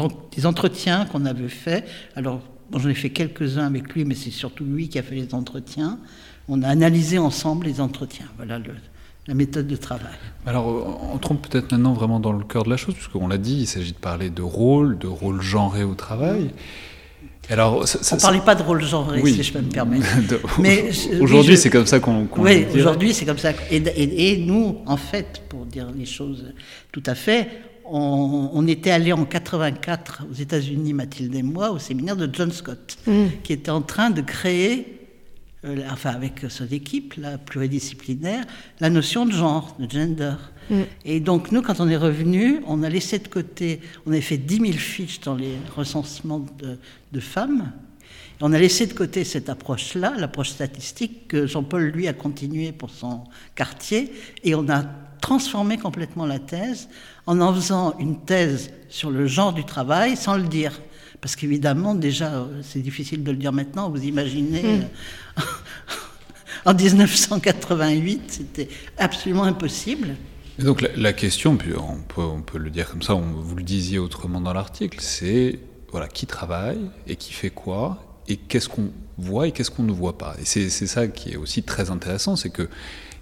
entretiens 0.45 1.06
qu'on 1.06 1.25
avait 1.25 1.50
faits. 1.50 1.88
Alors, 2.15 2.41
j'en 2.74 2.89
ai 2.89 2.94
fait 2.94 3.09
quelques-uns 3.09 3.65
avec 3.65 3.94
lui, 3.94 4.06
mais 4.06 4.15
c'est 4.15 4.31
surtout 4.31 4.63
lui 4.63 4.89
qui 4.89 5.00
a 5.00 5.03
fait 5.03 5.15
les 5.15 5.33
entretiens. 5.33 6.00
On 6.47 6.62
a 6.63 6.68
analysé 6.68 7.18
ensemble 7.18 7.65
les 7.65 7.81
entretiens. 7.81 8.27
Voilà 8.38 8.59
la 9.27 9.33
méthode 9.36 9.68
de 9.68 9.75
travail. 9.75 10.15
Alors, 10.45 10.65
on 11.13 11.18
trompe 11.19 11.47
peut-être 11.47 11.71
maintenant 11.71 11.94
vraiment 11.94 12.19
dans 12.19 12.31
le 12.31 12.44
cœur 12.44 12.63
de 12.63 12.69
la 12.69 12.77
chose, 12.77 12.95
puisqu'on 12.95 13.27
l'a 13.27 13.38
dit, 13.38 13.57
il 13.59 13.68
s'agit 13.68 13.92
de 13.92 13.97
parler 13.97 14.31
de 14.31 14.42
rôle, 14.42 14.97
de 14.97 15.07
rôle 15.07 15.42
genré 15.42 15.83
au 15.83 15.94
travail. 15.94 16.49
Alors, 17.49 17.77
on 17.77 18.15
ne 18.15 18.21
parlait 18.21 18.41
pas 18.41 18.56
de 18.56 18.61
rôle 18.61 18.83
genré, 18.83 19.25
si 19.25 19.41
je 19.41 19.53
peux 19.53 19.61
me 19.61 19.71
permettre. 19.71 20.06
Mais 20.59 20.89
aujourd'hui, 21.21 21.57
c'est 21.57 21.69
comme 21.69 21.87
ça 21.87 21.99
qu'on. 21.99 22.27
oui, 22.37 22.65
aujourd'hui, 22.75 23.13
c'est 23.13 23.25
comme 23.25 23.39
ça. 23.39 23.51
Et, 23.71 24.37
nous, 24.37 24.77
en 24.85 24.97
fait, 24.97 25.41
pour 25.49 25.65
dire 25.65 25.87
les 25.95 26.06
choses 26.06 26.53
tout 26.91 27.03
à 27.06 27.15
fait, 27.15 27.47
on, 27.85 28.68
était 28.68 28.91
allé 28.91 29.13
en 29.13 29.25
84 29.25 30.25
aux 30.29 30.35
États-Unis, 30.35 30.94
Mathilde 30.94 31.33
et 31.33 31.41
moi, 31.41 31.71
au 31.71 31.79
séminaire 31.79 32.15
de 32.15 32.29
John 32.31 32.51
Scott, 32.51 32.97
mm. 33.07 33.25
qui 33.44 33.53
était 33.53 33.71
en 33.71 33.81
train 33.81 34.11
de 34.11 34.21
créer, 34.21 34.98
euh, 35.66 35.78
enfin 35.92 36.11
avec 36.11 36.45
son 36.47 36.68
équipe, 36.68 37.16
la 37.18 37.37
pluridisciplinaire, 37.37 38.45
la 38.80 38.89
notion 38.89 39.25
de 39.25 39.31
genre, 39.31 39.75
de 39.78 39.89
gender. 39.89 40.35
Mm. 40.69 40.81
Et 41.04 41.19
donc, 41.19 41.51
nous, 41.51 41.61
quand 41.61 41.80
on 41.80 41.89
est 41.89 41.97
revenu, 41.97 42.61
on 42.66 42.81
a 42.83 42.89
laissé 42.89 43.19
de 43.19 43.28
côté, 43.28 43.81
on 44.06 44.11
avait 44.11 44.21
fait 44.21 44.37
10 44.37 44.56
000 44.56 44.71
fiches 44.73 45.19
dans 45.19 45.35
les 45.35 45.56
recensements 45.75 46.45
de, 47.11 47.19
femmes. 47.19 47.73
On 48.39 48.54
a 48.54 48.59
laissé 48.59 48.87
de 48.87 48.94
côté 48.94 49.25
cette 49.25 49.49
approche-là, 49.49 50.13
l'approche 50.18 50.51
statistique, 50.51 51.28
que 51.28 51.45
Jean-Paul, 51.45 51.83
lui, 51.87 52.07
a 52.07 52.13
continué 52.13 52.71
pour 52.71 52.89
son 52.89 53.25
quartier, 53.56 54.13
et 54.45 54.56
on 54.56 54.69
a 54.69 54.83
transformé 55.19 55.78
complètement 55.78 56.25
la 56.25 56.39
thèse 56.39 56.87
en 57.28 57.42
en 57.42 57.54
faisant 57.54 57.97
une 57.99 58.21
thèse 58.21 58.71
sur 58.87 59.11
le 59.11 59.28
genre 59.28 59.51
du 59.51 59.66
travail 59.66 60.16
sans 60.16 60.37
le 60.37 60.44
dire. 60.44 60.80
Parce 61.21 61.35
qu'évidemment, 61.35 61.95
déjà, 61.95 62.47
c'est 62.61 62.80
difficile 62.80 63.23
de 63.23 63.31
le 63.31 63.38
dire 63.38 63.52
maintenant, 63.52 63.90
vous 63.90 64.04
imaginez, 64.04 64.78
mm. 64.78 65.42
en 66.66 66.73
1988, 66.73 68.21
c'était 68.28 68.69
absolument 68.97 69.44
impossible 69.44 70.16
donc 70.64 70.81
la, 70.81 71.14
question, 71.14 71.56
puis 71.56 71.71
on 71.78 72.02
peut, 72.02 72.21
on 72.21 72.42
peut, 72.42 72.57
le 72.57 72.69
dire 72.69 72.90
comme 72.90 73.02
ça, 73.02 73.16
on, 73.16 73.21
vous 73.21 73.56
le 73.56 73.64
disiez 73.64 73.97
autrement 73.97 74.42
dans 74.42 74.54
l'article, 74.54 74.97
c'est 74.99 75.59
voilà, 75.92 76.07
qui 76.07 76.26
travaille 76.26 76.80
et 77.07 77.16
qui 77.16 77.33
fait 77.33 77.49
quoi 77.49 78.04
et 78.28 78.35
qu'est-ce 78.38 78.69
qu'on 78.69 78.92
voit 79.18 79.47
et 79.47 79.52
qu'est-ce 79.52 79.71
qu'on 79.71 79.83
ne 79.83 79.92
voit 79.92 80.18
pas. 80.18 80.35
Et 80.40 80.45
c'est 80.45 80.69
ça 80.69 81.07
qui 81.07 81.31
est 81.31 81.35
aussi 81.38 81.64
très 81.64 81.90
intéressant, 81.90 82.35
c'est 82.35 82.49
que 82.49 82.69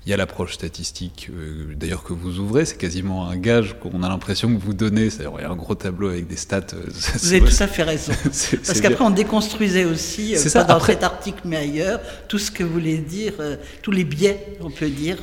il 0.08 0.12
y 0.12 0.14
a 0.14 0.18
l'approche 0.18 0.54
statistique, 0.54 1.30
euh, 1.30 1.76
d'ailleurs 1.76 2.02
que 2.02 2.14
vous 2.14 2.40
ouvrez, 2.40 2.64
c'est 2.64 2.78
quasiment 2.78 3.28
un 3.28 3.36
gage 3.36 3.76
qu'on 3.78 4.04
a 4.04 4.08
l'impression 4.08 4.48
que 4.56 4.58
vous 4.58 4.74
donnez. 4.74 5.10
C'est 5.10 5.24
il 5.24 5.42
y 5.42 5.44
a 5.44 5.52
un 5.52 5.56
gros 5.58 5.76
tableau 5.76 6.08
avec 6.08 6.28
des 6.28 6.38
stats. 6.38 6.62
Euh, 6.74 6.86
vous 7.20 7.34
avez 7.34 7.42
tout 7.42 7.62
à 7.62 7.68
fait 7.68 7.84
raison. 7.84 8.14
Parce 8.24 8.80
qu'après 8.80 9.04
on 9.04 9.10
déconstruisait 9.10 9.84
aussi, 9.84 10.34
euh, 10.34 10.52
pas 10.54 10.64
dans 10.64 10.80
cet 10.80 11.04
article 11.04 11.42
mais 11.44 11.58
ailleurs, 11.58 12.00
tout 12.30 12.40
ce 12.40 12.52
que 12.52 12.64
voulait 12.64 13.00
dire, 13.00 13.34
tous 13.82 13.92
les 13.92 14.06
biais, 14.06 14.58
on 14.62 14.70
peut 14.70 14.88
dire, 14.88 15.18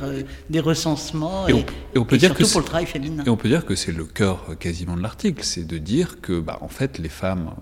des 0.51 0.59
recensements. 0.59 1.47
Et, 1.47 1.53
on, 1.95 2.05
peut 2.05 2.17
dire 2.17 2.29
surtout 2.29 2.43
que 2.43 2.51
pour 2.51 2.61
le 2.61 2.67
travail 2.67 2.85
féminin. 2.85 3.23
Et 3.25 3.29
on 3.31 3.37
peut 3.37 3.49
dire 3.49 3.65
que 3.65 3.73
c'est 3.73 3.91
le 3.91 4.05
cœur 4.05 4.55
quasiment 4.59 4.95
de 4.95 5.01
l'article, 5.01 5.43
c'est 5.43 5.65
de 5.65 5.79
dire 5.79 6.21
que, 6.21 6.39
bah, 6.39 6.59
en 6.61 6.67
fait, 6.67 6.99
les 6.99 7.09
femmes 7.09 7.55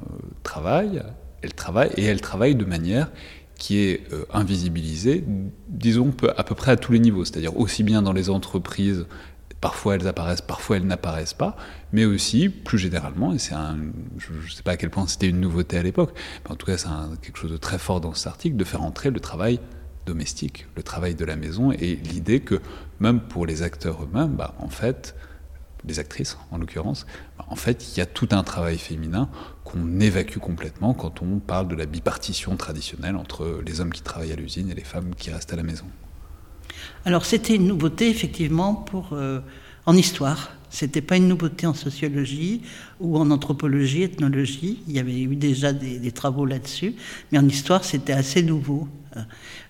travaillent, 0.43 1.01
elles 1.41 1.53
travaillent 1.53 1.93
et 1.95 2.03
elles 2.03 2.21
travaillent 2.21 2.55
de 2.55 2.65
manière 2.65 3.09
qui 3.63 3.77
est 3.77 4.01
euh, 4.11 4.25
invisibilisée, 4.33 5.23
disons 5.69 6.13
à 6.35 6.43
peu 6.43 6.53
près 6.53 6.73
à 6.73 6.75
tous 6.75 6.91
les 6.91 6.99
niveaux, 6.99 7.23
c'est-à-dire 7.23 7.57
aussi 7.57 7.83
bien 7.83 8.01
dans 8.01 8.11
les 8.11 8.29
entreprises, 8.29 9.05
parfois 9.61 9.95
elles 9.95 10.05
apparaissent, 10.05 10.41
parfois 10.41 10.75
elles 10.75 10.85
n'apparaissent 10.85 11.33
pas, 11.33 11.55
mais 11.93 12.03
aussi 12.03 12.49
plus 12.49 12.77
généralement, 12.77 13.33
et 13.33 13.39
c'est 13.39 13.53
un, 13.53 13.77
je 14.17 14.33
ne 14.33 14.49
sais 14.49 14.63
pas 14.63 14.71
à 14.71 14.75
quel 14.75 14.89
point 14.89 15.07
c'était 15.07 15.29
une 15.29 15.39
nouveauté 15.39 15.77
à 15.77 15.81
l'époque, 15.81 16.11
mais 16.43 16.51
en 16.51 16.55
tout 16.57 16.65
cas 16.65 16.77
c'est 16.77 16.89
quelque 17.21 17.37
chose 17.37 17.51
de 17.53 17.55
très 17.55 17.77
fort 17.77 18.01
dans 18.01 18.13
cet 18.13 18.27
article, 18.27 18.57
de 18.57 18.65
faire 18.65 18.81
entrer 18.81 19.11
le 19.11 19.21
travail 19.21 19.61
domestique, 20.05 20.67
le 20.75 20.83
travail 20.83 21.15
de 21.15 21.23
la 21.23 21.37
maison, 21.37 21.71
et 21.71 21.95
l'idée 21.95 22.41
que 22.41 22.59
même 22.99 23.21
pour 23.21 23.45
les 23.45 23.63
acteurs 23.63 24.03
eux-mêmes, 24.03 24.35
bah, 24.35 24.55
en 24.59 24.67
fait, 24.67 25.15
les 25.85 25.99
actrices 25.99 26.37
en 26.51 26.57
l'occurrence, 26.57 27.05
en 27.49 27.55
fait, 27.55 27.87
il 27.89 27.99
y 27.99 28.01
a 28.01 28.05
tout 28.05 28.29
un 28.31 28.43
travail 28.43 28.77
féminin 28.77 29.29
qu'on 29.63 29.99
évacue 29.99 30.39
complètement 30.39 30.93
quand 30.93 31.21
on 31.21 31.39
parle 31.39 31.67
de 31.67 31.75
la 31.75 31.85
bipartition 31.85 32.55
traditionnelle 32.55 33.15
entre 33.15 33.61
les 33.65 33.81
hommes 33.81 33.91
qui 33.91 34.01
travaillent 34.01 34.33
à 34.33 34.37
l'usine 34.37 34.69
et 34.69 34.75
les 34.75 34.83
femmes 34.83 35.13
qui 35.15 35.29
restent 35.29 35.53
à 35.53 35.57
la 35.57 35.63
maison. 35.63 35.85
Alors 37.05 37.25
c'était 37.25 37.55
une 37.55 37.67
nouveauté 37.67 38.09
effectivement 38.09 38.73
pour 38.73 39.13
euh, 39.13 39.39
en 39.85 39.95
histoire. 39.95 40.51
C'était 40.69 41.01
pas 41.01 41.17
une 41.17 41.27
nouveauté 41.27 41.67
en 41.67 41.75
sociologie 41.75 42.61
ou 42.99 43.17
en 43.17 43.29
anthropologie, 43.29 44.01
ethnologie. 44.03 44.81
Il 44.87 44.95
y 44.95 44.99
avait 44.99 45.21
eu 45.21 45.35
déjà 45.35 45.71
des, 45.71 46.11
travaux 46.11 46.45
là-dessus, 46.45 46.95
mais 47.31 47.37
en 47.37 47.47
histoire 47.47 47.83
c'était 47.83 48.13
assez 48.13 48.41
nouveau. 48.41 48.87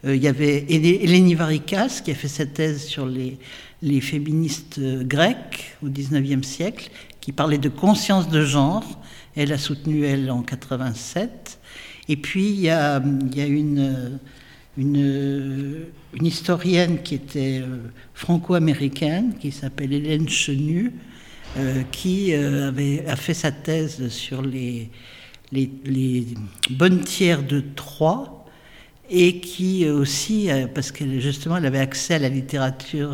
Euh, 0.06 0.16
il 0.16 0.24
y 0.24 0.28
avait 0.28 0.66
Eleni 0.70 1.36
Varikas 1.36 2.02
qui 2.06 2.12
a 2.12 2.16
fait 2.16 2.30
sa 2.30 2.46
thèse 2.46 2.86
sur 2.86 3.06
les, 3.06 3.38
les 3.84 4.00
féministes 4.00 4.80
grecques 4.80 5.76
au 5.84 5.90
XIXe 5.90 6.48
siècle, 6.48 6.90
qui 7.20 7.34
parlait 7.34 7.58
de 7.58 7.70
conscience 7.70 8.30
de 8.30 8.44
genre. 8.44 9.02
Elle 9.36 9.52
a 9.52 9.58
soutenu, 9.58 10.06
elle, 10.06 10.32
en 10.32 10.42
87. 10.42 11.60
Et 12.08 12.16
puis, 12.16 12.50
il 12.50 12.62
y 12.62 12.70
a, 12.70 13.04
y 13.36 13.42
a 13.42 13.46
une, 13.46 14.20
historienne 16.22 17.02
qui 17.04 17.16
était 17.16 17.60
euh, 17.62 17.78
franco-américaine, 18.14 19.36
qui 19.40 19.52
s'appelle 19.52 19.92
Hélène 19.92 20.30
Chenu, 20.30 20.94
euh, 21.58 21.84
qui 21.92 22.34
euh, 22.34 22.70
avait, 22.70 23.06
a 23.06 23.18
fait 23.18 23.34
sa 23.34 23.52
thèse 23.52 24.08
sur 24.08 24.42
les, 24.42 24.90
bonnes 26.70 27.02
tiers 27.02 27.44
de 27.44 27.62
Troie, 27.76 28.46
et 29.10 29.42
qui 29.42 29.88
aussi, 29.90 30.48
parce 30.74 30.92
qu'elle 30.92 31.20
justement 31.20 31.58
elle 31.58 31.66
avait 31.66 31.80
accès 31.80 32.16
à 32.16 32.20
la 32.20 32.30
littérature 32.30 33.12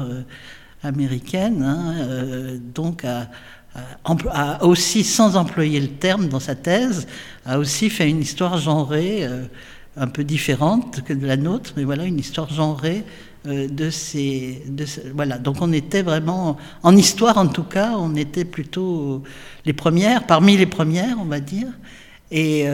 américaine, 0.83 1.61
hein, 1.63 1.93
euh, 1.99 2.57
donc 2.73 3.05
a, 3.05 3.27
aussi, 4.65 5.03
sans 5.03 5.35
employer 5.35 5.79
le 5.79 5.87
terme 5.87 6.27
dans 6.27 6.39
sa 6.39 6.55
thèse, 6.55 7.07
a 7.45 7.59
aussi 7.59 7.89
fait 7.89 8.09
une 8.09 8.21
histoire 8.21 8.57
genrée 8.57 9.19
euh, 9.21 9.43
un 9.95 10.07
peu 10.07 10.23
différente 10.23 11.01
que 11.03 11.13
de 11.13 11.25
la 11.25 11.37
nôtre, 11.37 11.73
mais 11.77 11.83
voilà, 11.83 12.05
une 12.05 12.19
histoire 12.19 12.51
genrée 12.51 13.03
euh, 13.47 13.67
de 13.67 13.89
ces, 13.89 14.63
de 14.67 14.85
voilà. 15.13 15.37
Donc 15.37 15.57
on 15.61 15.71
était 15.71 16.01
vraiment, 16.01 16.57
en 16.83 16.95
histoire 16.95 17.37
en 17.37 17.47
tout 17.47 17.63
cas, 17.63 17.93
on 17.97 18.15
était 18.15 18.45
plutôt 18.45 19.23
les 19.65 19.73
premières, 19.73 20.25
parmi 20.25 20.57
les 20.57 20.65
premières, 20.65 21.17
on 21.19 21.25
va 21.25 21.39
dire, 21.39 21.67
et, 22.31 22.65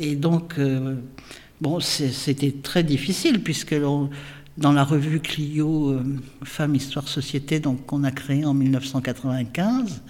et 0.00 0.14
donc 0.14 0.60
bon, 1.60 1.80
c'était 1.80 2.54
très 2.62 2.84
difficile 2.84 3.42
puisque 3.42 3.72
l'on 3.72 4.10
dans 4.58 4.72
la 4.72 4.84
revue 4.84 5.20
Clio 5.20 5.90
euh, 5.90 6.02
Femmes, 6.44 6.74
Histoire, 6.74 7.08
Société, 7.08 7.60
donc 7.60 7.86
qu'on 7.86 8.04
a 8.04 8.10
créée 8.10 8.44
en 8.44 8.54
1995. 8.54 10.02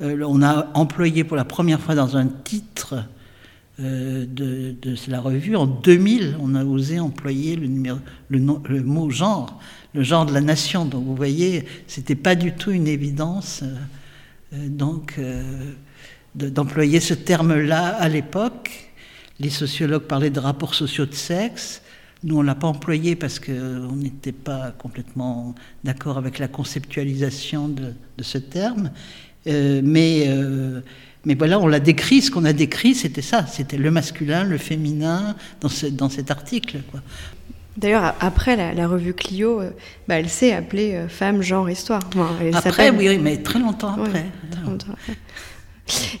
Euh, 0.00 0.24
on 0.26 0.42
a 0.42 0.70
employé 0.74 1.24
pour 1.24 1.36
la 1.36 1.44
première 1.44 1.80
fois 1.80 1.94
dans 1.94 2.16
un 2.16 2.26
titre 2.26 3.04
euh, 3.80 4.26
de, 4.26 4.76
la 5.08 5.20
revue, 5.20 5.56
en 5.56 5.66
2000, 5.66 6.36
on 6.40 6.54
a 6.54 6.64
osé 6.64 7.00
employer 7.00 7.56
le, 7.56 7.68
le, 8.28 8.82
mot 8.82 9.10
genre, 9.10 9.60
le 9.94 10.02
genre 10.02 10.26
de 10.26 10.34
la 10.34 10.40
nation. 10.40 10.84
Donc 10.84 11.04
vous 11.04 11.16
voyez, 11.16 11.64
c'était 11.86 12.14
pas 12.14 12.34
du 12.34 12.52
tout 12.52 12.70
une 12.70 12.88
évidence 12.88 13.64
donc 14.52 15.18
d'employer 16.34 17.00
ce 17.00 17.14
terme-là 17.14 17.96
à 17.96 18.08
l'époque. 18.10 18.92
Les 19.40 19.48
sociologues 19.48 20.02
parlaient 20.02 20.28
de 20.28 20.40
rapports 20.40 20.74
sociaux 20.74 21.06
de 21.06 21.14
sexe. 21.14 21.82
Nous, 22.24 22.36
on 22.36 22.42
ne 22.42 22.46
l'a 22.46 22.54
pas 22.54 22.68
employé 22.68 23.16
parce 23.16 23.40
qu'on 23.40 23.96
n'était 23.96 24.32
pas 24.32 24.72
complètement 24.78 25.54
d'accord 25.82 26.18
avec 26.18 26.38
la 26.38 26.48
conceptualisation 26.48 27.68
de, 27.68 27.94
ce 28.20 28.38
terme. 28.38 28.90
Euh, 29.48 29.80
mais, 29.82 30.26
euh, 30.28 30.80
mais 31.24 31.34
voilà, 31.34 31.58
on 31.58 31.66
l'a 31.66 31.80
décrit. 31.80 32.22
Ce 32.22 32.30
qu'on 32.30 32.44
a 32.44 32.52
décrit, 32.52 32.94
c'était 32.94 33.22
ça. 33.22 33.46
C'était 33.46 33.76
le 33.76 33.90
masculin, 33.90 34.44
le 34.44 34.58
féminin 34.58 35.34
dans, 35.60 35.68
ce, 35.68 35.86
dans 35.86 36.08
cet 36.08 36.30
article. 36.30 36.78
D'ailleurs, 37.76 38.14
après 38.20 38.74
la, 38.74 38.86
revue 38.86 39.14
Clio, 39.14 39.60
euh, 39.60 39.70
bah, 40.06 40.20
elle 40.20 40.28
s'est 40.28 40.52
appelée 40.52 41.06
Femme, 41.08 41.42
Genre, 41.42 41.68
Histoire. 41.68 42.02
après, 42.52 42.90
oui, 42.90 43.18
mais 43.18 43.38
très 43.38 43.58
longtemps 43.58 43.94
après. 43.94 44.26
très 44.50 44.62
longtemps 44.62 44.92
après. 44.92 45.16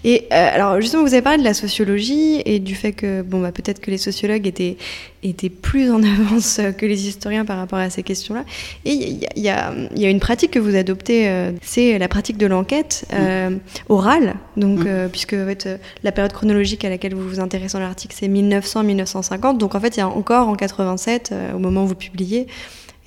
Et 0.04 0.26
euh, 0.32 0.48
alors 0.54 0.80
justement, 0.80 1.02
vous 1.02 1.14
avez 1.14 1.22
parlé 1.22 1.38
de 1.38 1.44
la 1.44 1.54
sociologie 1.54 2.42
et 2.44 2.58
du 2.58 2.74
fait 2.74 2.92
que 2.92 3.22
bon, 3.22 3.40
bah, 3.40 3.52
peut-être 3.52 3.80
que 3.80 3.90
les 3.90 3.98
sociologues 3.98 4.46
étaient, 4.46 4.76
étaient 5.22 5.48
plus 5.48 5.90
en 5.90 6.02
avance 6.02 6.60
que 6.76 6.86
les 6.86 7.06
historiens 7.06 7.44
par 7.44 7.58
rapport 7.58 7.78
à 7.78 7.90
ces 7.90 8.02
questions-là. 8.02 8.44
Et 8.84 8.92
il 8.92 9.18
y, 9.36 9.48
a, 9.48 9.72
y, 9.94 10.04
a, 10.06 10.10
une 10.10 10.20
pratique 10.20 10.50
que 10.50 10.58
vous 10.58 10.74
adoptez, 10.74 11.28
euh, 11.28 11.52
c'est 11.62 11.98
la 11.98 12.08
pratique 12.08 12.36
de 12.36 12.46
l'enquête 12.46 13.06
euh, 13.12 13.56
orale. 13.88 14.34
Donc, 14.56 14.80
puisque 15.10 15.34
en 15.34 15.46
fait, 15.46 15.68
la 16.02 16.12
période 16.12 16.32
chronologique 16.32 16.84
à 16.84 16.90
laquelle 16.90 17.14
vous 17.14 17.28
vous 17.28 17.40
intéressez 17.40 17.74
dans 17.74 17.80
l'article, 17.80 18.14
c'est 18.18 18.28
1900-1950. 18.28 19.58
Donc 19.58 19.74
en 19.74 19.80
fait, 19.80 19.96
il 19.96 20.00
y 20.00 20.02
a 20.02 20.08
encore 20.08 20.48
en 20.48 20.54
87, 20.54 21.32
au 21.54 21.58
moment 21.58 21.84
où 21.84 21.86
vous 21.86 21.94
publiez, 21.94 22.46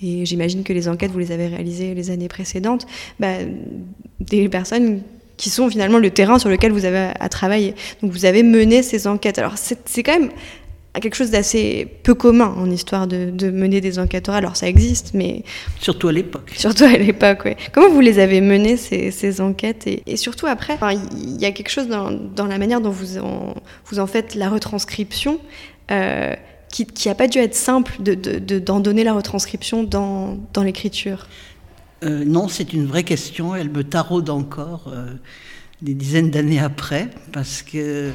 et 0.03 0.25
j'imagine 0.25 0.63
que 0.63 0.73
les 0.73 0.87
enquêtes, 0.87 1.11
vous 1.11 1.19
les 1.19 1.31
avez 1.31 1.47
réalisées 1.47 1.93
les 1.93 2.09
années 2.09 2.27
précédentes, 2.27 2.85
bah, 3.19 3.37
des 4.19 4.49
personnes 4.49 5.01
qui 5.37 5.49
sont 5.49 5.69
finalement 5.69 5.97
le 5.97 6.09
terrain 6.09 6.39
sur 6.39 6.49
lequel 6.49 6.71
vous 6.71 6.85
avez 6.85 7.11
à 7.19 7.29
travailler. 7.29 7.75
Donc 8.01 8.11
vous 8.11 8.25
avez 8.25 8.43
mené 8.43 8.83
ces 8.83 9.07
enquêtes. 9.07 9.37
Alors 9.39 9.55
c'est 9.57 10.03
quand 10.03 10.19
même 10.19 10.31
quelque 10.99 11.15
chose 11.15 11.31
d'assez 11.31 11.87
peu 12.03 12.13
commun 12.13 12.53
en 12.57 12.69
histoire 12.69 13.07
de, 13.07 13.49
mener 13.49 13.81
des 13.81 13.99
enquêtes 13.99 14.29
orales. 14.29 14.43
Alors 14.43 14.55
ça 14.55 14.67
existe, 14.67 15.11
mais... 15.13 15.43
Surtout 15.79 16.07
à 16.07 16.11
l'époque. 16.11 16.51
Surtout 16.55 16.85
à 16.85 16.97
l'époque, 16.97 17.39
oui. 17.45 17.51
Comment 17.73 17.89
vous 17.89 18.01
les 18.01 18.19
avez 18.19 18.41
menées, 18.41 18.77
ces, 18.77 19.11
ces 19.11 19.41
enquêtes? 19.41 19.87
Et, 19.87 20.17
surtout 20.17 20.47
après, 20.47 20.77
il 21.11 21.41
y 21.41 21.45
a 21.45 21.51
quelque 21.51 21.69
chose 21.69 21.87
dans, 21.87 22.11
dans, 22.11 22.45
la 22.45 22.57
manière 22.57 22.81
dont 22.81 22.91
vous 22.91 23.17
en, 23.17 23.55
vous 23.85 23.99
en 23.99 24.07
faites 24.07 24.35
la 24.35 24.49
retranscription 24.49 25.39
euh, 25.91 26.33
qui 26.69 27.07
n'a 27.07 27.15
pas 27.15 27.27
dû 27.27 27.39
être 27.39 27.55
simple 27.55 27.93
d'en 27.99 28.15
de, 28.15 28.59
d'en 28.59 28.79
donner 28.81 29.05
la 29.05 29.13
retranscription 29.13 29.83
dans, 29.83 30.37
dans 30.53 30.63
l'écriture. 30.63 31.27
Euh, 32.03 32.23
non, 32.25 32.47
c'est 32.47 32.73
une 32.73 32.85
vraie 32.85 33.03
question. 33.03 33.55
Elle 33.55 33.69
me 33.69 33.83
taraude 33.83 34.29
encore 34.29 34.85
euh, 34.87 35.13
des 35.81 35.93
dizaines 35.93 36.29
d'années 36.29 36.59
après, 36.59 37.09
parce 37.31 37.61
que 37.61 38.11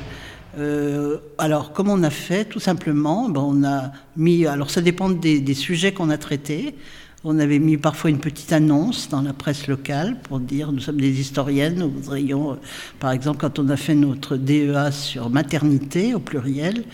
euh, 0.58 1.18
alors, 1.38 1.72
comme 1.72 1.88
on 1.88 2.02
a 2.02 2.10
fait, 2.10 2.44
tout 2.44 2.60
simplement, 2.60 3.28
ben, 3.28 3.40
on 3.40 3.64
a 3.64 3.92
mis. 4.16 4.46
Alors, 4.46 4.70
ça 4.70 4.80
dépend 4.80 5.08
des, 5.08 5.54
sujets 5.54 5.92
qu'on 5.92 6.10
a 6.10 6.18
traités. 6.18 6.74
On 7.22 7.38
avait 7.38 7.58
mis 7.58 7.76
parfois 7.76 8.08
une 8.10 8.18
petite 8.18 8.52
annonce 8.52 9.10
dans 9.10 9.20
la 9.20 9.34
presse 9.34 9.66
locale 9.66 10.16
pour 10.22 10.40
dire 10.40 10.72
nous 10.72 10.80
sommes 10.80 11.00
des 11.00 11.20
historiennes, 11.20 11.74
nous 11.74 11.90
voudrions, 11.90 12.58
par 12.98 13.12
exemple, 13.12 13.38
quand 13.38 13.58
on 13.58 13.68
a 13.68 13.76
fait 13.76 13.94
notre 13.94 14.38
DEA 14.38 14.90
sur 14.90 15.28
maternité 15.28 16.14
au 16.14 16.18
pluriel, 16.20 16.84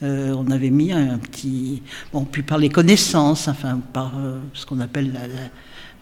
on 0.00 0.50
avait 0.52 0.70
mis 0.70 0.92
un 0.92 1.18
petit. 1.18 1.82
Bon, 2.12 2.24
puis 2.24 2.42
par 2.44 2.58
les 2.58 2.68
connaissances, 2.68 3.48
enfin, 3.48 3.80
par 3.92 4.12
ce 4.54 4.64
qu'on 4.66 4.78
appelle 4.78 5.12
la 5.12 5.26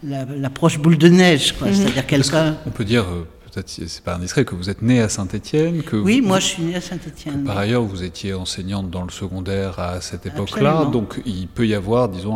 l'approche 0.03 0.79
boule 0.79 0.97
de 0.97 1.07
neige, 1.07 1.53
quoi. 1.53 1.67
Mhm. 1.67 1.73
C'est-à-dire 1.73 2.05
quelqu'un. 2.05 2.57
On 2.65 2.71
peut 2.71 2.85
dire, 2.85 3.03
euh, 3.03 3.27
peut-être 3.51 3.69
c'est 3.69 4.03
pas 4.03 4.15
indiscret, 4.15 4.45
que 4.45 4.55
vous 4.55 4.69
êtes 4.69 4.81
né 4.81 5.01
à 5.01 5.09
Saint-Étienne. 5.09 5.83
Que 5.83 5.95
oui, 5.95 6.21
moi 6.21 6.39
je 6.39 6.45
suis 6.47 6.63
né 6.63 6.75
à 6.75 6.81
Saint-Étienne. 6.81 7.43
Par 7.43 7.57
ailleurs, 7.57 7.83
vous 7.83 8.03
étiez 8.03 8.33
enseignante 8.33 8.89
dans 8.89 9.03
le 9.03 9.11
secondaire 9.11 9.79
à 9.79 10.01
cette 10.01 10.25
époque-là, 10.25 10.85
donc 10.85 11.21
il 11.25 11.47
peut 11.47 11.67
y 11.67 11.75
avoir, 11.75 12.09
disons, 12.09 12.35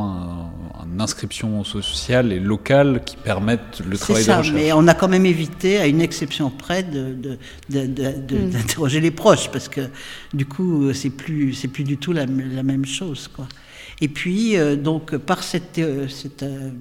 une 0.85 1.01
inscription 1.01 1.63
sociale 1.63 2.31
et 2.31 2.39
locale 2.39 3.01
qui 3.03 3.17
permettent 3.17 3.81
le 3.87 3.97
travail 3.97 4.23
ça, 4.23 4.33
de 4.33 4.37
recherche. 4.39 4.55
Mais 4.55 4.71
on 4.73 4.87
a 4.87 4.93
quand 4.93 5.07
même 5.07 5.25
évité, 5.25 5.77
à 5.77 5.87
une 5.87 6.01
exception 6.01 6.49
près, 6.49 6.83
mhm. 6.83 7.37
d'interroger 7.69 8.99
de, 8.99 9.03
les 9.03 9.11
proches, 9.11 9.49
parce 9.51 9.69
que 9.69 9.81
du 10.33 10.45
coup, 10.45 10.93
c'est 10.93 11.09
plus, 11.09 11.53
c'est 11.53 11.67
plus 11.67 11.83
du 11.83 11.97
tout 11.97 12.13
la, 12.13 12.25
la 12.25 12.63
même 12.63 12.85
chose, 12.85 13.27
quoi. 13.33 13.47
Et 14.01 14.07
puis, 14.07 14.57
euh, 14.57 14.75
donc, 14.75 15.15
par 15.15 15.43
cette, 15.43 15.77
euh, 15.79 16.07
cette, 16.07 16.43
euh, 16.43 16.71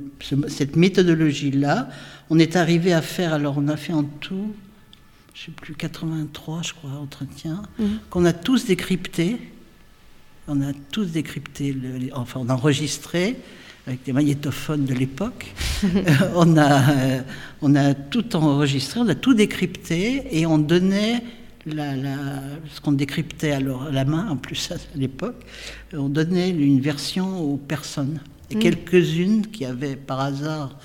cette 0.48 0.76
méthodologie-là, 0.76 1.88
on 2.30 2.38
est 2.38 2.56
arrivé 2.56 2.92
à 2.92 3.02
faire, 3.02 3.32
alors 3.32 3.54
on 3.58 3.68
a 3.68 3.76
fait 3.76 3.92
en 3.92 4.02
tout, 4.02 4.52
je 5.34 5.42
ne 5.42 5.46
sais 5.46 5.52
plus, 5.52 5.74
83, 5.74 6.62
je 6.62 6.72
crois, 6.72 6.90
entretiens, 6.90 7.62
mmh. 7.78 7.84
qu'on 8.10 8.24
a 8.24 8.32
tous 8.32 8.66
décrypté. 8.66 9.38
On 10.46 10.60
a 10.60 10.72
tous 10.90 11.06
décrypté, 11.06 11.74
enfin, 12.12 12.40
on 12.42 12.48
a 12.50 12.54
enregistré 12.54 13.36
avec 13.86 14.02
des 14.04 14.12
magnétophones 14.12 14.84
de 14.84 14.92
l'époque. 14.92 15.54
on, 16.34 16.58
a, 16.58 17.22
on 17.62 17.74
a 17.74 17.94
tout 17.94 18.36
enregistré, 18.36 19.00
on 19.00 19.08
a 19.08 19.14
tout 19.14 19.34
décrypté 19.34 20.38
et 20.38 20.44
on 20.44 20.58
donnait 20.58 21.22
ce 21.66 22.80
qu'on 22.80 22.92
décryptait 22.92 23.52
alors 23.52 23.84
à 23.84 23.90
la 23.90 24.04
main, 24.04 24.28
en 24.28 24.36
plus 24.36 24.70
à 24.70 24.76
l'époque, 24.94 25.44
on 25.92 26.08
donnait 26.08 26.50
une 26.50 26.80
version 26.80 27.40
aux 27.40 27.56
personnes. 27.56 28.20
Et 28.50 28.56
mm. 28.56 28.58
quelques-unes 28.58 29.46
qui 29.46 29.64
avaient 29.64 29.96
par 29.96 30.20
hasard 30.20 30.76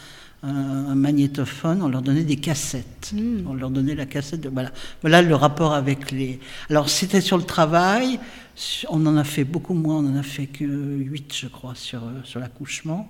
un, 0.41 0.95
magnétophone, 0.95 1.81
on 1.81 1.89
leur 1.89 2.01
donnait 2.01 2.23
des 2.23 2.37
cassettes. 2.37 3.11
Mm. 3.13 3.47
On 3.47 3.53
leur 3.53 3.69
donnait 3.69 3.95
la 3.95 4.05
cassette. 4.05 4.41
De, 4.41 4.49
voilà. 4.49 4.71
voilà 5.01 5.21
le 5.21 5.35
rapport 5.35 5.73
avec 5.73 6.11
les. 6.11 6.39
Alors 6.69 6.89
c'était 6.89 7.21
sur 7.21 7.37
le 7.37 7.43
travail. 7.43 8.19
On 8.89 9.05
en 9.05 9.17
a 9.17 9.23
fait 9.23 9.43
beaucoup 9.43 9.73
moins. 9.73 9.97
On 9.97 10.13
en 10.13 10.15
a 10.15 10.23
fait 10.23 10.47
que 10.47 10.65
8, 10.65 11.33
je 11.35 11.47
crois, 11.47 11.75
sur, 11.75 12.01
sur 12.23 12.39
l'accouchement 12.39 13.09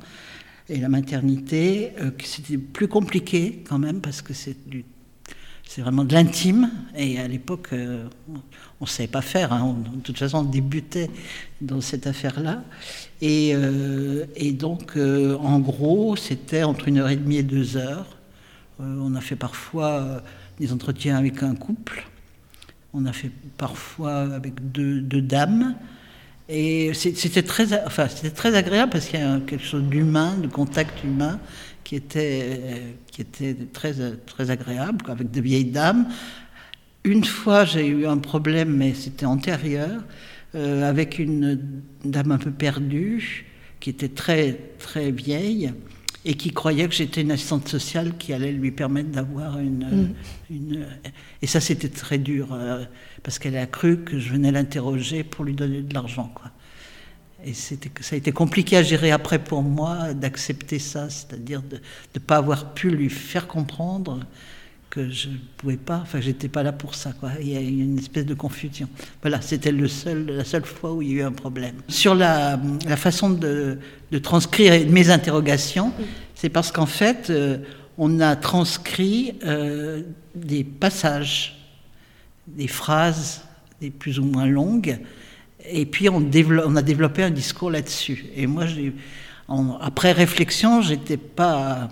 et 0.70 0.78
la 0.78 0.90
maternité. 0.90 1.92
Euh, 2.00 2.12
c'était 2.24 2.58
plus 2.58 2.88
compliqué 2.88 3.64
quand 3.68 3.80
même 3.80 4.02
parce 4.02 4.22
que 4.22 4.34
c'est 4.34 4.68
du 4.68 4.86
c'est 5.70 5.82
vraiment 5.82 6.04
de 6.04 6.14
l'intime. 6.16 6.72
Et 6.98 7.20
à 7.20 7.28
l'époque, 7.28 7.70
euh, 7.74 8.08
on 8.82 8.86
ne 8.86 8.90
savait 8.90 9.08
pas 9.08 9.22
faire. 9.22 9.54
Hein. 9.54 9.76
de 9.94 10.02
toute 10.02 10.18
façon, 10.18 10.40
on 10.40 10.44
débutait 10.44 11.12
dans 11.62 11.80
cette 11.80 12.08
affaire-là. 12.08 12.64
Et, 13.22 13.52
euh, 13.54 14.26
donc, 14.54 14.94
euh, 14.98 15.38
en 15.38 15.60
gros, 15.60 16.16
c'était 16.16 16.64
entre 16.64 16.88
une 16.88 16.98
heure 16.98 17.10
et 17.10 17.16
demie 17.16 17.38
et 17.38 17.44
deux 17.44 17.78
heures. 17.78 18.18
on 18.80 19.14
a 19.14 19.22
fait 19.22 19.36
parfois 19.36 20.24
des 20.60 20.74
entretiens 20.74 21.18
avec 21.18 21.44
un 21.44 21.54
couple. 21.54 22.04
On 22.94 23.06
a 23.06 23.14
fait 23.14 23.32
parfois 23.58 24.22
avec 24.34 24.72
deux, 24.72 25.22
dames. 25.22 25.76
Et 26.48 26.96
c'était 26.96 27.44
très, 27.44 27.86
enfin, 27.86 28.08
très 28.34 28.56
agréable 28.56 28.92
parce 28.92 29.06
qu'il 29.06 29.20
y 29.20 29.24
a 29.24 29.40
quelque 29.42 29.66
chose 29.66 29.84
d'humain, 29.84 30.36
de 30.38 30.48
contact 30.48 31.04
humain 31.04 31.40
qui 31.90 31.96
était, 31.96 32.84
qui 33.12 33.22
était 33.22 33.56
très, 33.74 33.96
très 34.28 34.52
agréable, 34.52 35.04
avec 35.10 35.32
de 35.32 35.42
vieilles 35.42 35.72
dames. 35.72 36.08
Une 37.04 37.24
fois, 37.24 37.66
j'ai 37.66 37.88
eu 37.88 38.06
un 38.06 38.20
problème, 38.20 38.78
mais 38.78 38.94
c'était 38.94 39.26
antérieur, 39.26 40.04
euh, 40.54 40.88
avec 40.88 41.18
une 41.18 41.82
dame 42.06 42.32
un 42.32 42.38
peu 42.38 42.52
perdue, 42.52 43.48
qui 43.80 43.90
était 43.90 44.10
très, 44.10 44.60
très 44.78 45.10
vieille, 45.10 45.74
et 46.26 46.36
qui 46.36 46.52
croyait 46.52 46.88
que 46.88 46.94
j'étais 46.94 47.24
une 47.24 47.32
assistante 47.32 47.68
sociale 47.68 48.18
qui 48.20 48.34
allait 48.34 48.52
lui 48.52 48.70
permettre 48.70 49.10
d'avoir 49.10 49.58
une, 49.58 49.80
mm. 49.80 50.14
une, 50.52 50.86
Et 51.42 51.48
ça, 51.48 51.60
c'était 51.60 51.90
très 51.90 52.20
dur, 52.20 52.50
euh, 52.52 52.84
parce 53.24 53.40
qu'elle 53.40 53.58
a 53.58 53.66
cru 53.66 54.04
que 54.04 54.20
je 54.20 54.32
venais 54.32 54.52
l'interroger 54.52 55.24
pour 55.24 55.44
lui 55.44 55.56
donner 55.56 55.82
de 55.82 55.94
l'argent. 55.96 56.32
Quoi. 56.36 56.52
Et 57.46 57.54
ça 57.54 57.76
a 58.12 58.16
été 58.16 58.32
compliqué 58.32 58.78
à 58.78 58.84
gérer 58.84 59.12
après 59.12 59.40
pour 59.40 59.64
moi 59.64 60.14
d'accepter 60.14 60.78
ça, 60.78 61.10
c'est-à-dire 61.10 61.62
de 61.62 61.80
ne 62.16 62.20
pas 62.20 62.38
avoir 62.38 62.74
pu 62.74 62.90
lui 62.90 63.10
faire 63.10 63.48
comprendre 63.48 64.20
que 64.90 65.10
je 65.10 65.30
ne 65.30 65.38
pouvais 65.58 65.78
pas, 65.78 66.00
enfin 66.02 66.20
j'étais 66.20 66.48
pas 66.48 66.64
là 66.64 66.72
pour 66.72 66.96
ça. 66.96 67.14
Quoi. 67.14 67.32
Il 67.40 67.50
y 67.50 67.56
a 67.56 67.62
une 67.62 67.98
espèce 67.98 68.26
de 68.26 68.34
confusion. 68.34 68.90
Voilà, 69.22 69.40
c'était 69.42 69.72
le 69.72 69.88
seul, 69.88 70.26
la 70.26 70.44
seule 70.44 70.66
fois 70.66 70.94
où 70.94 71.02
il 71.02 71.10
y 71.10 71.12
a 71.14 71.16
eu 71.18 71.22
un 71.22 71.32
problème. 71.32 71.76
Sur 71.88 72.16
la, 72.16 72.60
la 72.88 72.98
façon 72.98 73.30
de, 73.30 73.78
de, 74.12 74.18
transcrire 74.18 74.90
mes 74.90 75.10
interrogations, 75.12 75.94
c'est 76.36 76.50
parce 76.50 76.72
qu'en 76.72 76.88
fait, 76.88 77.30
euh, 77.30 77.60
on 77.98 78.20
a 78.20 78.36
transcrit 78.36 79.36
euh, 79.46 80.02
des 80.34 80.64
passages, 80.64 81.70
des 82.48 82.68
phrases, 82.68 83.44
des 83.80 83.92
plus 83.92 84.20
ou 84.20 84.26
moins 84.26 84.48
longues, 84.48 85.00
et 85.66 85.86
puis 85.86 86.10
on, 86.10 86.18
a 86.76 86.82
développé 86.82 87.24
un 87.24 87.30
discours 87.30 87.72
là-dessus. 87.72 88.26
Et 88.36 88.48
moi, 88.48 88.66
après 89.82 90.12
réflexion, 90.12 90.82
j'étais 90.82 91.18
pas, 91.18 91.90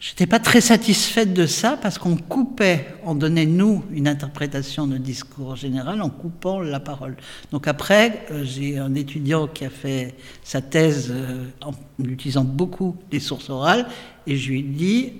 j'étais 0.00 0.26
pas 0.26 0.38
très 0.38 0.60
satisfaite 0.60 1.32
de 1.32 1.46
ça 1.46 1.78
parce 1.80 1.98
qu'on 1.98 2.16
coupait, 2.16 2.86
on 3.04 3.14
donnait 3.14 3.46
nous 3.46 3.84
une 3.90 4.08
interprétation 4.08 4.86
de 4.86 4.98
discours 4.98 5.56
général 5.56 6.00
en 6.00 6.10
coupant 6.10 6.60
la 6.60 6.80
parole. 6.80 7.16
Donc 7.50 7.66
après, 7.66 8.26
euh, 8.30 8.44
j'ai 8.44 8.78
un 8.78 8.94
étudiant 8.94 9.48
qui 9.48 9.64
a 9.64 9.70
fait 9.70 10.14
sa 10.44 10.60
thèse 10.60 11.10
euh, 11.10 11.46
en 11.60 11.72
utilisant 12.04 12.44
beaucoup 12.44 12.96
les 13.10 13.20
sources 13.20 13.50
orales 13.50 13.86
et 14.26 14.36
je 14.36 14.50
lui 14.50 14.60
ai 14.60 14.62
dit, 14.62 15.12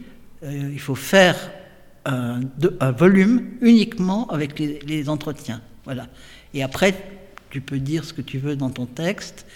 euh, 0.45 0.71
il 0.73 0.81
faut 0.81 0.95
faire 0.95 1.37
un, 2.05 2.41
volume 2.97 3.51
uniquement 3.61 4.27
avec 4.29 4.59
les, 4.59 4.81
les 4.81 5.09
entretiens. 5.09 5.61
Voilà. 5.85 6.09
Et 6.55 6.63
après, 6.63 6.95
tu 7.51 7.61
peux 7.61 7.79
dire 7.79 8.05
ce 8.05 8.13
que 8.13 8.23
tu 8.23 8.39
veux 8.39 8.57
dans 8.57 8.71
ton 8.71 8.87
texte. 8.87 9.47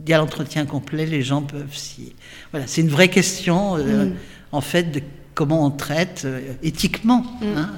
Il 0.00 0.08
y 0.08 0.14
a 0.14 0.18
l'entretien 0.18 0.64
complet, 0.64 1.06
les 1.06 1.22
gens 1.22 1.42
peuvent 1.42 1.76
s'y. 1.76 2.14
Voilà, 2.52 2.66
c'est 2.66 2.80
une 2.80 2.88
vraie 2.88 3.08
question, 3.08 3.76
euh, 3.76 4.06
mm. 4.06 4.14
en 4.52 4.60
fait, 4.60 4.84
de 4.84 5.00
comment 5.34 5.66
on 5.66 5.70
traite 5.70 6.22
euh, 6.24 6.52
éthiquement. 6.62 7.24
Mm. 7.40 7.46
Hein, 7.56 7.70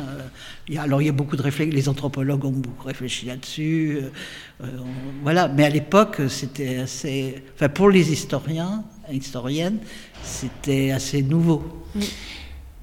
euh. 0.71 0.79
alors, 0.79 1.03
il 1.03 1.07
y 1.07 1.09
a 1.09 1.13
beaucoup 1.13 1.37
de 1.37 1.43
réflexions, 1.43 1.75
les 1.75 1.89
anthropologues 1.89 2.45
ont 2.45 2.53
beaucoup 2.53 2.87
réfléchi 2.87 3.27
là-dessus. 3.27 4.01
voilà, 5.23 5.49
mais 5.49 5.65
à 5.65 5.71
l'époque, 5.71 6.21
c'était 6.29 6.79
assez. 6.79 7.43
Enfin, 7.55 7.69
pour 7.69 7.91
les 7.91 8.13
historiens, 8.13 8.85
historiennes, 9.11 9.79
c'était 10.23 10.91
assez 10.91 11.23
nouveau. 11.23 11.87
Mm. 11.95 12.01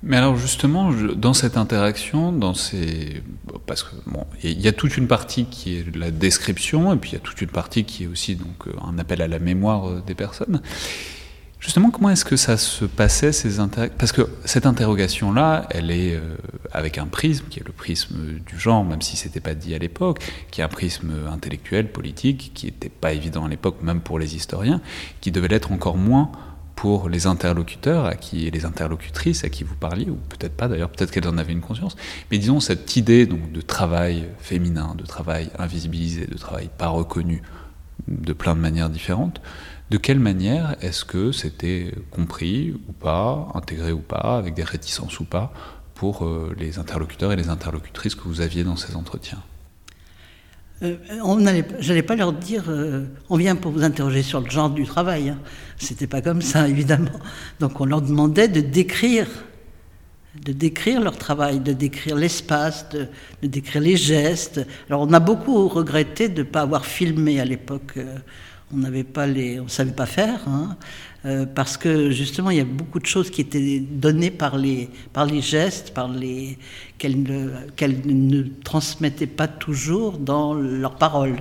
Mais 0.03 0.17
alors 0.17 0.37
justement, 0.37 0.91
dans 0.91 1.33
cette 1.33 1.57
interaction, 1.57 2.31
dans 2.31 2.53
ces... 2.53 3.23
parce 3.65 3.83
que 3.83 3.95
il 4.43 4.61
y 4.61 4.67
a 4.67 4.71
toute 4.71 4.95
une 4.95 5.07
partie 5.07 5.45
qui 5.45 5.77
est 5.77 5.95
la 5.95 6.11
description, 6.11 6.93
et 6.93 6.97
puis 6.97 7.11
il 7.11 7.13
y 7.13 7.17
a 7.17 7.19
toute 7.19 7.41
une 7.41 7.49
partie 7.49 7.83
qui 7.83 8.03
est 8.03 8.07
aussi 8.07 8.35
donc 8.35 8.65
un 8.87 8.99
appel 8.99 9.21
à 9.21 9.27
la 9.27 9.39
mémoire 9.39 9.89
euh, 9.89 10.03
des 10.05 10.13
personnes. 10.13 10.61
Justement, 11.59 11.89
comment 11.89 12.11
est-ce 12.11 12.23
que 12.23 12.35
ça 12.35 12.55
se 12.55 12.85
passait 12.85 13.31
ces 13.31 13.59
interactions 13.59 13.97
Parce 13.97 14.11
que 14.11 14.29
cette 14.45 14.67
interrogation-là, 14.67 15.67
elle 15.71 15.89
est 15.89 16.13
euh, 16.13 16.37
avec 16.71 16.99
un 16.99 17.07
prisme 17.07 17.45
qui 17.49 17.59
est 17.59 17.65
le 17.65 17.73
prisme 17.73 18.39
du 18.45 18.59
genre, 18.59 18.85
même 18.85 19.01
si 19.01 19.17
c'était 19.17 19.39
pas 19.39 19.55
dit 19.55 19.73
à 19.73 19.79
l'époque, 19.79 20.19
qui 20.51 20.61
est 20.61 20.63
un 20.63 20.67
prisme 20.69 21.11
intellectuel, 21.27 21.91
politique, 21.91 22.51
qui 22.53 22.67
n'était 22.67 22.89
pas 22.89 23.13
évident 23.13 23.45
à 23.45 23.49
l'époque, 23.49 23.77
même 23.81 24.01
pour 24.01 24.19
les 24.19 24.35
historiens, 24.35 24.79
qui 25.21 25.31
devait 25.31 25.47
l'être 25.47 25.71
encore 25.71 25.97
moins 25.97 26.31
pour 26.77 27.09
les 27.09 27.25
interlocuteurs 27.25 28.05
à 28.05 28.13
qui, 28.13 28.45
et 28.45 28.51
les 28.51 28.63
interlocutrices 28.63 29.43
à 29.43 29.49
qui 29.49 29.63
vous 29.63 29.75
parliez, 29.75 30.11
ou 30.11 30.15
peut-être 30.29 30.55
pas 30.55 30.67
d'ailleurs, 30.67 30.91
peut-être 30.91 31.09
qu'elles 31.09 31.27
en 31.27 31.39
avaient 31.39 31.51
une 31.51 31.59
conscience, 31.59 31.97
mais 32.29 32.37
disons 32.37 32.59
cette 32.59 32.95
idée 32.95 33.25
donc, 33.25 33.51
de 33.51 33.61
travail 33.61 34.29
féminin, 34.37 34.93
de 34.95 35.03
travail 35.03 35.49
invisibilisé, 35.57 36.27
de 36.27 36.37
travail 36.37 36.69
pas 36.77 36.89
reconnu 36.89 37.41
de 38.07 38.31
plein 38.31 38.55
de 38.55 38.61
manières 38.61 38.91
différentes, 38.91 39.41
de 39.89 39.97
quelle 39.97 40.19
manière 40.19 40.75
est-ce 40.81 41.03
que 41.03 41.31
c'était 41.31 41.95
compris 42.11 42.75
ou 42.87 42.91
pas, 42.91 43.49
intégré 43.55 43.91
ou 43.91 43.99
pas, 44.01 44.37
avec 44.37 44.53
des 44.53 44.63
réticences 44.63 45.19
ou 45.19 45.25
pas, 45.25 45.51
pour 45.95 46.25
euh, 46.25 46.55
les 46.59 46.77
interlocuteurs 46.77 47.33
et 47.33 47.35
les 47.35 47.49
interlocutrices 47.49 48.13
que 48.13 48.25
vous 48.25 48.41
aviez 48.41 48.63
dans 48.63 48.75
ces 48.75 48.95
entretiens? 48.95 49.41
Euh, 50.83 50.95
je 51.79 51.87
n'allais 51.89 52.03
pas 52.03 52.15
leur 52.15 52.33
dire 52.33 52.65
euh, 52.67 53.05
on 53.29 53.37
vient 53.37 53.55
pour 53.55 53.71
vous 53.71 53.83
interroger 53.83 54.21
sur 54.21 54.41
le 54.41 54.49
genre 54.49 54.69
du 54.69 54.85
travail. 54.85 55.29
Hein. 55.29 55.39
C'était 55.77 56.07
pas 56.07 56.21
comme 56.21 56.41
ça, 56.41 56.67
évidemment. 56.69 57.19
Donc 57.59 57.81
on 57.81 57.85
leur 57.85 58.01
demandait 58.01 58.47
de 58.47 58.61
décrire, 58.61 59.27
de 60.35 60.51
décrire 60.51 61.01
leur 61.01 61.17
travail, 61.17 61.59
de 61.59 61.73
décrire 61.73 62.15
l'espace, 62.15 62.87
de, 62.89 63.07
décrire 63.47 63.81
les 63.81 63.97
gestes. 63.97 64.65
Alors 64.87 65.01
on 65.01 65.13
a 65.13 65.19
beaucoup 65.19 65.67
regretté 65.67 66.29
de 66.29 66.43
ne 66.43 66.47
pas 66.47 66.61
avoir 66.61 66.85
filmé 66.85 67.39
à 67.39 67.45
l'époque. 67.45 67.93
Euh, 67.97 68.17
on 68.73 68.77
n'avait 68.77 69.03
pas 69.03 69.27
les, 69.27 69.59
on 69.59 69.67
savait 69.67 69.91
pas 69.91 70.05
faire. 70.05 70.47
Hein. 70.47 70.75
Euh, 71.25 71.45
parce 71.45 71.77
que 71.77 72.11
justement, 72.11 72.51
il 72.51 72.57
y 72.57 72.61
a 72.61 72.65
beaucoup 72.65 72.99
de 72.99 73.05
choses 73.05 73.29
qui 73.29 73.41
étaient 73.41 73.79
données 73.79 74.31
par 74.31 74.57
les, 74.57 74.89
par 75.13 75.25
les 75.25 75.41
gestes, 75.41 75.93
par 75.93 76.09
les 76.09 76.57
qu'elles 76.97 77.21
ne, 77.23 77.49
ne 78.05 78.43
transmettaient 78.63 79.27
pas 79.27 79.47
toujours 79.47 80.17
dans 80.17 80.53
leurs 80.53 80.95
paroles. 80.95 81.37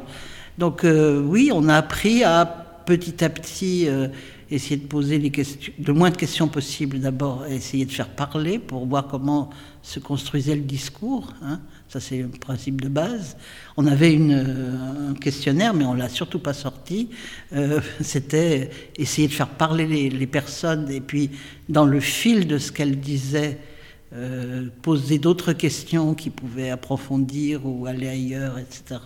Donc 0.58 0.84
euh, 0.84 1.20
oui, 1.20 1.50
on 1.52 1.68
a 1.68 1.76
appris 1.76 2.24
à 2.24 2.46
petit 2.86 3.22
à 3.24 3.28
petit 3.28 3.88
euh, 3.88 4.08
essayer 4.50 4.76
de 4.76 4.86
poser 4.86 5.18
les 5.18 5.30
questions, 5.30 5.72
le 5.84 5.92
moins 5.92 6.10
de 6.10 6.16
questions 6.16 6.48
possible 6.48 7.00
d'abord, 7.00 7.44
essayer 7.46 7.84
de 7.84 7.92
faire 7.92 8.08
parler 8.08 8.58
pour 8.58 8.86
voir 8.86 9.08
comment 9.08 9.50
se 9.82 9.98
construisait 9.98 10.54
le 10.54 10.62
discours. 10.62 11.32
Hein. 11.42 11.60
Ça, 11.96 12.00
c'est 12.00 12.18
le 12.18 12.28
principe 12.28 12.82
de 12.82 12.88
base. 12.90 13.38
On 13.78 13.86
avait 13.86 14.12
une, 14.12 14.34
euh, 14.34 15.12
un 15.12 15.14
questionnaire, 15.14 15.72
mais 15.72 15.86
on 15.86 15.94
l'a 15.94 16.10
surtout 16.10 16.38
pas 16.38 16.52
sorti. 16.52 17.08
Euh, 17.54 17.80
c'était 18.02 18.68
essayer 18.98 19.28
de 19.28 19.32
faire 19.32 19.48
parler 19.48 20.10
les, 20.10 20.26
personnes 20.26 20.90
et 20.90 21.00
puis, 21.00 21.30
dans 21.70 21.86
le 21.86 21.98
fil 22.00 22.46
de 22.46 22.58
ce 22.58 22.70
qu'elles 22.70 23.00
disaient, 23.00 23.56
euh, 24.12 24.66
poser 24.82 25.18
d'autres 25.18 25.54
questions 25.54 26.12
qui 26.12 26.28
pouvaient 26.28 26.68
approfondir 26.68 27.64
ou 27.64 27.86
aller 27.86 28.08
ailleurs, 28.08 28.58
etc. 28.58 29.00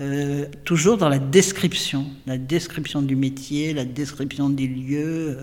Euh, 0.00 0.46
toujours 0.64 0.96
dans 0.96 1.08
la 1.08 1.20
description, 1.20 2.06
la 2.26 2.36
description 2.36 3.00
du 3.00 3.14
métier, 3.14 3.72
la 3.72 3.84
description 3.84 4.50
des 4.50 4.66
lieux, 4.66 5.38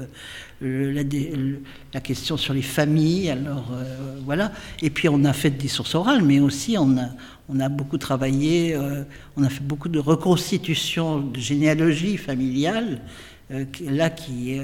euh, 0.62 1.04
la, 1.94 2.02
question 2.02 2.36
sur 2.36 2.54
les 2.54 2.62
familles. 2.62 3.30
Alors 3.30 3.70
euh, 3.72 4.18
voilà. 4.26 4.52
Et 4.82 4.90
puis 4.90 5.08
on 5.08 5.24
a 5.24 5.32
fait 5.32 5.52
des 5.52 5.70
sources 5.70 5.96
orales, 5.96 6.22
mais 6.22 6.42
aussi 6.42 6.76
on 6.78 6.98
a, 6.98 7.12
on 7.48 7.62
a 7.62 7.70
beaucoup 7.70 7.98
travaillé, 7.98 8.78
on 9.38 9.44
a 9.44 9.50
fait 9.50 9.64
beaucoup 9.64 9.88
de 9.88 10.00
reconstitution 10.00 11.22
de 11.22 11.40
généalogie 11.40 12.18
familiale, 12.18 13.02
là 13.82 14.10
qui 14.10 14.60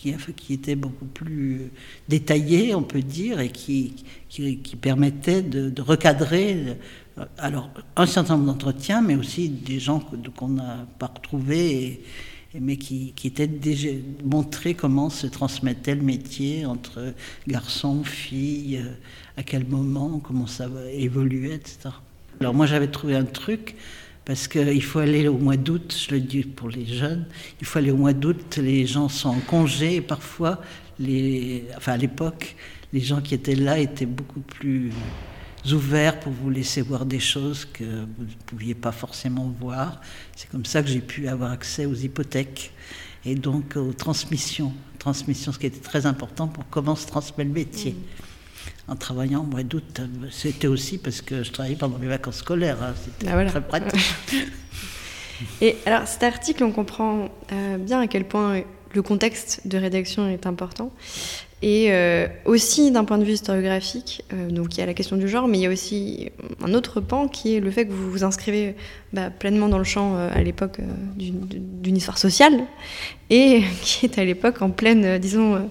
qui, 0.00 0.14
qui 0.34 0.52
était 0.54 0.76
beaucoup 0.76 1.04
plus 1.04 1.70
détaillé, 2.08 2.74
on 2.74 2.82
peut 2.82 3.02
dire, 3.02 3.40
et 3.40 3.50
qui, 3.50 3.94
qui, 4.28 4.76
permettait 4.80 5.42
de, 5.42 5.82
recadrer 5.82 6.76
euh, 7.18 7.24
alors 7.38 7.70
un 7.96 8.06
certain 8.06 8.36
nombre 8.36 8.52
d'entretiens, 8.52 9.02
mais 9.02 9.14
aussi 9.14 9.48
des 9.50 9.78
gens 9.78 10.00
qu'on 10.36 10.48
n'a 10.48 10.86
pas 10.98 11.12
retrouvés, 11.14 12.02
mais 12.58 12.76
qui, 12.76 13.12
étaient 13.24 13.46
déjà 13.46 13.90
montrés 14.24 14.74
comment 14.74 15.10
se 15.10 15.26
transmettait 15.26 15.94
le 15.94 16.02
métier 16.02 16.64
entre 16.64 17.12
garçons, 17.46 18.02
filles, 18.02 18.80
euh, 18.82 18.92
à 19.36 19.42
quel 19.42 19.66
moment, 19.66 20.18
comment 20.18 20.46
ça 20.46 20.68
évoluait, 20.92 21.56
etc. 21.56 21.90
Alors 22.40 22.54
moi 22.54 22.64
j'avais 22.64 22.88
trouvé 22.88 23.16
un 23.16 23.24
truc 23.24 23.76
parce 24.30 24.46
qu'il 24.46 24.84
faut 24.84 25.00
aller 25.00 25.26
au 25.26 25.38
mois 25.38 25.56
d'août, 25.56 25.92
je 26.08 26.14
le 26.14 26.20
dis 26.20 26.44
pour 26.44 26.68
les 26.68 26.86
jeunes, 26.86 27.26
il 27.60 27.66
faut 27.66 27.80
aller 27.80 27.90
au 27.90 27.96
mois 27.96 28.12
d'août, 28.12 28.58
les 28.58 28.86
gens 28.86 29.08
sont 29.08 29.30
en 29.30 29.40
congé 29.40 29.96
et 29.96 30.00
parfois, 30.00 30.62
les, 31.00 31.64
enfin 31.76 31.94
à 31.94 31.96
l'époque, 31.96 32.54
les 32.92 33.00
gens 33.00 33.20
qui 33.20 33.34
étaient 33.34 33.56
là 33.56 33.80
étaient 33.80 34.06
beaucoup 34.06 34.38
plus 34.38 34.92
ouverts 35.72 36.20
pour 36.20 36.30
vous 36.30 36.48
laisser 36.48 36.80
voir 36.80 37.06
des 37.06 37.18
choses 37.18 37.64
que 37.64 37.82
vous 37.82 38.22
ne 38.22 38.44
pouviez 38.46 38.76
pas 38.76 38.92
forcément 38.92 39.52
voir. 39.60 40.00
C'est 40.36 40.48
comme 40.48 40.64
ça 40.64 40.80
que 40.80 40.88
j'ai 40.90 41.00
pu 41.00 41.26
avoir 41.26 41.50
accès 41.50 41.84
aux 41.84 41.96
hypothèques 41.96 42.70
et 43.24 43.34
donc 43.34 43.74
aux 43.74 43.92
transmissions. 43.92 44.72
Transmissions, 45.00 45.50
ce 45.50 45.58
qui 45.58 45.66
était 45.66 45.80
très 45.80 46.06
important 46.06 46.46
pour 46.46 46.68
comment 46.70 46.94
se 46.94 47.08
transmet 47.08 47.42
le 47.42 47.50
métier. 47.50 47.94
Mmh 47.94 48.29
en 48.90 48.96
travaillant 48.96 49.40
au 49.40 49.44
mois 49.44 49.62
d'août. 49.62 50.00
C'était 50.30 50.66
aussi 50.66 50.98
parce 50.98 51.22
que 51.22 51.42
je 51.44 51.52
travaillais 51.52 51.76
pendant 51.76 51.98
mes 51.98 52.08
vacances 52.08 52.38
scolaires. 52.38 52.82
Hein. 52.82 52.92
C'était 53.02 53.32
ah, 53.32 53.44
très 53.46 53.60
pratique. 53.60 54.00
Et 55.62 55.76
alors, 55.86 56.06
cet 56.06 56.24
article, 56.24 56.64
on 56.64 56.72
comprend 56.72 57.28
euh, 57.52 57.78
bien 57.78 58.00
à 58.00 58.06
quel 58.08 58.24
point 58.24 58.62
le 58.92 59.02
contexte 59.02 59.66
de 59.66 59.78
rédaction 59.78 60.28
est 60.28 60.44
important. 60.44 60.92
Et 61.62 61.92
euh, 61.92 62.26
aussi 62.46 62.90
d'un 62.90 63.04
point 63.04 63.18
de 63.18 63.24
vue 63.24 63.32
historiographique, 63.32 64.24
euh, 64.32 64.50
donc 64.50 64.74
il 64.74 64.80
y 64.80 64.82
a 64.82 64.86
la 64.86 64.94
question 64.94 65.16
du 65.16 65.28
genre, 65.28 65.46
mais 65.46 65.58
il 65.58 65.60
y 65.60 65.66
a 65.66 65.70
aussi 65.70 66.30
un 66.64 66.72
autre 66.74 67.00
pan 67.00 67.28
qui 67.28 67.54
est 67.54 67.60
le 67.60 67.70
fait 67.70 67.86
que 67.86 67.92
vous 67.92 68.10
vous 68.10 68.24
inscrivez 68.24 68.74
bah, 69.12 69.30
pleinement 69.30 69.68
dans 69.68 69.78
le 69.78 69.84
champ 69.84 70.16
à 70.16 70.42
l'époque 70.42 70.80
d'une 71.16 71.96
histoire 71.96 72.18
sociale 72.18 72.64
et 73.28 73.62
qui 73.82 74.06
est 74.06 74.18
à 74.18 74.24
l'époque 74.24 74.62
en 74.62 74.70
pleine, 74.70 75.18
disons, 75.18 75.70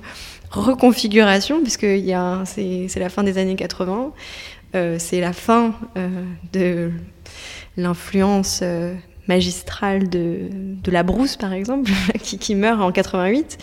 reconfiguration, 0.52 1.62
puisque 1.62 1.86
c'est 1.86 3.00
la 3.00 3.10
fin 3.10 3.24
des 3.24 3.38
années 3.38 3.56
80, 3.56 4.14
euh, 4.76 4.98
c'est 5.00 5.20
la 5.20 5.34
fin 5.34 5.74
euh, 5.98 6.10
de 6.54 6.92
l'influence 7.76 8.60
euh, 8.62 8.94
magistrale 9.28 10.10
de, 10.10 10.50
de, 10.52 10.92
la 10.92 11.04
brousse, 11.04 11.38
par 11.38 11.54
exemple, 11.54 11.92
qui, 12.22 12.38
qui, 12.38 12.56
meurt 12.56 12.82
en 12.82 12.92
88, 12.92 13.58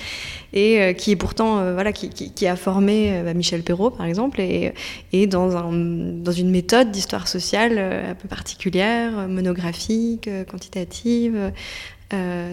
et 0.53 0.95
qui 0.97 1.11
est 1.11 1.17
pourtant, 1.17 1.73
voilà, 1.75 1.93
qui, 1.93 2.09
qui, 2.09 2.47
a 2.47 2.55
formé 2.55 3.21
Michel 3.35 3.63
Perrault, 3.63 3.91
par 3.91 4.07
exemple, 4.07 4.41
et, 4.41 4.73
et 5.13 5.27
dans, 5.27 5.57
un, 5.57 5.73
dans 5.73 6.33
une 6.33 6.51
méthode 6.51 6.93
d'histoire 6.93 7.27
sociale 7.27 7.79
un 7.79 8.15
peu 8.15 8.29
particulière, 8.29 9.29
monographique, 9.29 10.31
quantitative, 10.49 11.53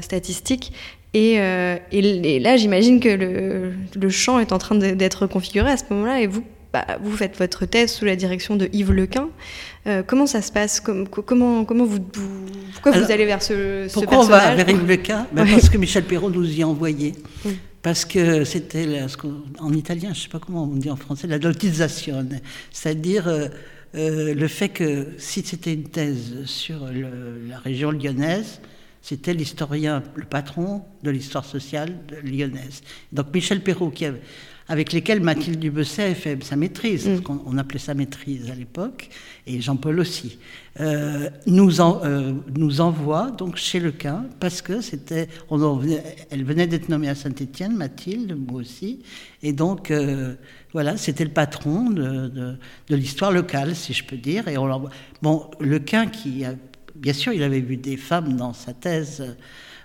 statistique, 0.02 0.74
euh, 1.16 1.78
et, 1.92 2.40
là, 2.40 2.58
j'imagine 2.58 3.00
que 3.00 3.10
le, 3.10 4.10
champ 4.10 4.40
est 4.40 4.52
en 4.52 4.58
train 4.58 4.76
d'être 4.76 5.28
configuré 5.28 5.72
à 5.72 5.78
ce 5.78 5.84
moment-là, 5.92 6.22
et 6.22 6.28
vous, 6.28 6.44
bah, 6.72 6.86
vous 7.02 7.16
faites 7.16 7.38
votre 7.38 7.66
thèse 7.66 7.94
sous 7.94 8.06
la 8.06 8.16
direction 8.16 8.56
de 8.56 8.70
Yves 8.74 8.92
Lequin. 8.92 9.30
Euh, 9.86 10.02
comment 10.06 10.26
ça 10.26 10.42
se 10.42 10.52
passe? 10.52 10.80
Comment, 10.80 11.66
comment 11.66 11.86
vous, 11.86 12.00
Pourquoi 12.74 12.92
vous 12.94 13.12
allez 13.12 13.26
vers 13.26 13.44
ce, 13.44 13.88
ce 13.88 13.94
pourquoi 13.94 14.20
on 14.20 14.24
va 14.24 14.56
vers 14.56 14.70
Yves 14.70 14.88
Lequin? 14.88 15.28
Ben, 15.34 15.46
Parce 15.48 15.70
que 15.70 15.78
Michel 15.78 16.04
Perrault 16.04 16.32
nous 16.32 16.50
y 16.52 16.64
a 16.64 16.68
envoyé. 16.68 17.14
Parce 17.84 18.06
que 18.06 18.44
c'était, 18.46 18.88
en 19.60 19.74
italien, 19.74 20.14
je 20.14 20.20
ne 20.20 20.24
sais 20.24 20.30
pas 20.30 20.40
comment 20.40 20.64
on 20.64 20.76
dit 20.76 20.90
en 20.90 20.96
français, 20.96 21.28
la 21.28 21.38
lotisation. 21.38 22.26
C'est-à-dire 22.72 23.28
euh, 23.28 24.34
le 24.34 24.48
fait 24.48 24.70
que 24.70 25.10
si 25.18 25.44
c'était 25.44 25.74
une 25.74 25.90
thèse 25.90 26.46
sur 26.46 26.88
la 26.88 27.60
région 27.60 27.92
lyonnaise, 27.92 28.62
c'était 29.04 29.34
l'historien, 29.34 30.02
le 30.16 30.24
patron 30.24 30.82
de 31.04 31.12
l'histoire 31.12 31.44
sociale 31.44 32.00
lyonnaise. 32.24 32.82
Donc 33.12 33.34
Michel 33.34 33.62
Perrault, 33.62 33.92
qui 33.92 34.06
avec 34.70 34.94
lesquels 34.94 35.20
Mathilde 35.20 35.60
Dubesset 35.60 36.12
a 36.12 36.16
fait 36.16 36.42
sa 36.42 36.56
maîtrise, 36.56 37.06
mm. 37.08 37.22
on, 37.46 37.58
appelait 37.58 37.80
ça 37.80 37.94
maîtrise 37.94 38.50
à 38.50 38.56
l'époque, 38.56 39.10
et 39.46 39.60
Jean-Paul 39.60 40.00
aussi, 40.00 40.40
euh, 40.80 41.30
nous, 41.46 41.82
euh, 41.82 42.34
nous 42.56 42.80
envoie 42.80 43.32
donc 43.32 43.58
chez 43.58 43.82
Lequin, 43.82 44.26
parce 44.40 44.62
que 44.62 44.80
c'était, 44.80 45.28
elle 46.32 46.46
venait 46.46 46.68
d'être 46.68 46.88
nommée 46.88 47.10
à 47.10 47.16
Saint-Étienne, 47.16 47.76
Mathilde, 47.76 48.38
moi 48.38 48.62
aussi, 48.62 49.04
et 49.42 49.52
donc 49.52 49.92
euh, 49.92 50.36
voilà, 50.72 50.96
c'était 50.96 51.26
le 51.26 51.32
patron 51.32 51.90
de, 51.90 52.30
de, 52.88 52.96
l'histoire 52.96 53.34
locale, 53.34 53.76
si 53.76 53.92
je 53.92 54.06
peux 54.06 54.18
dire, 54.18 54.48
et 54.48 54.58
on 54.58 54.90
Bon, 55.22 55.52
Lequin 55.60 56.08
qui 56.08 56.46
a 56.46 56.54
bien 56.96 57.14
sûr, 57.14 57.34
il 57.34 57.44
avait 57.44 57.62
vu 57.62 57.78
des 57.78 57.98
femmes 57.98 58.36
dans 58.36 58.54
sa 58.54 58.74
thèse 58.74 59.36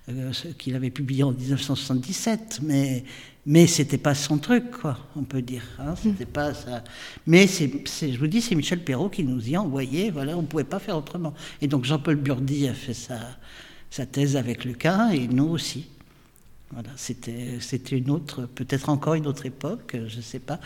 euh, 0.08 0.32
qu'il 0.58 0.74
avait 0.74 0.90
publiée 0.90 1.22
en 1.22 1.32
1977, 1.32 2.60
mais 2.62 3.04
mais 3.50 3.66
c'était 3.66 3.96
pas 3.96 4.14
son 4.14 4.36
truc, 4.36 4.70
quoi, 4.70 4.98
on 5.16 5.22
peut 5.22 5.40
dire. 5.40 5.62
Hein, 5.78 5.94
c'était 5.96 6.26
pas 6.26 6.52
ça. 6.52 6.84
Mais 7.26 7.46
c'est, 7.46 7.70
je 8.12 8.18
vous 8.18 8.26
dis, 8.26 8.42
c'est 8.42 8.54
Michel 8.54 8.84
Perrault 8.84 9.08
qui 9.08 9.24
nous 9.24 9.48
y 9.48 9.56
a 9.56 9.62
envoyé. 9.62 10.10
Voilà, 10.10 10.36
on 10.36 10.42
pouvait 10.42 10.64
pas 10.64 10.78
faire 10.78 10.98
autrement. 10.98 11.32
Et 11.62 11.66
donc 11.66 11.86
Jean-Paul 11.86 12.16
Burdi 12.16 12.68
a 12.68 12.74
fait 12.74 12.92
sa, 12.92 13.18
sa 13.88 14.04
thèse 14.04 14.36
avec 14.36 14.66
Lequin 14.66 15.08
et 15.12 15.26
nous 15.28 15.48
aussi. 15.48 15.86
Voilà, 16.74 16.90
c'était, 16.96 17.56
c'était 17.60 17.96
une 17.96 18.10
autre, 18.10 18.42
peut-être 18.42 18.90
encore 18.90 19.14
une 19.14 19.26
autre 19.26 19.46
époque, 19.46 19.96
je 20.06 20.18
ne 20.18 20.22
sais 20.22 20.38
pas. 20.38 20.60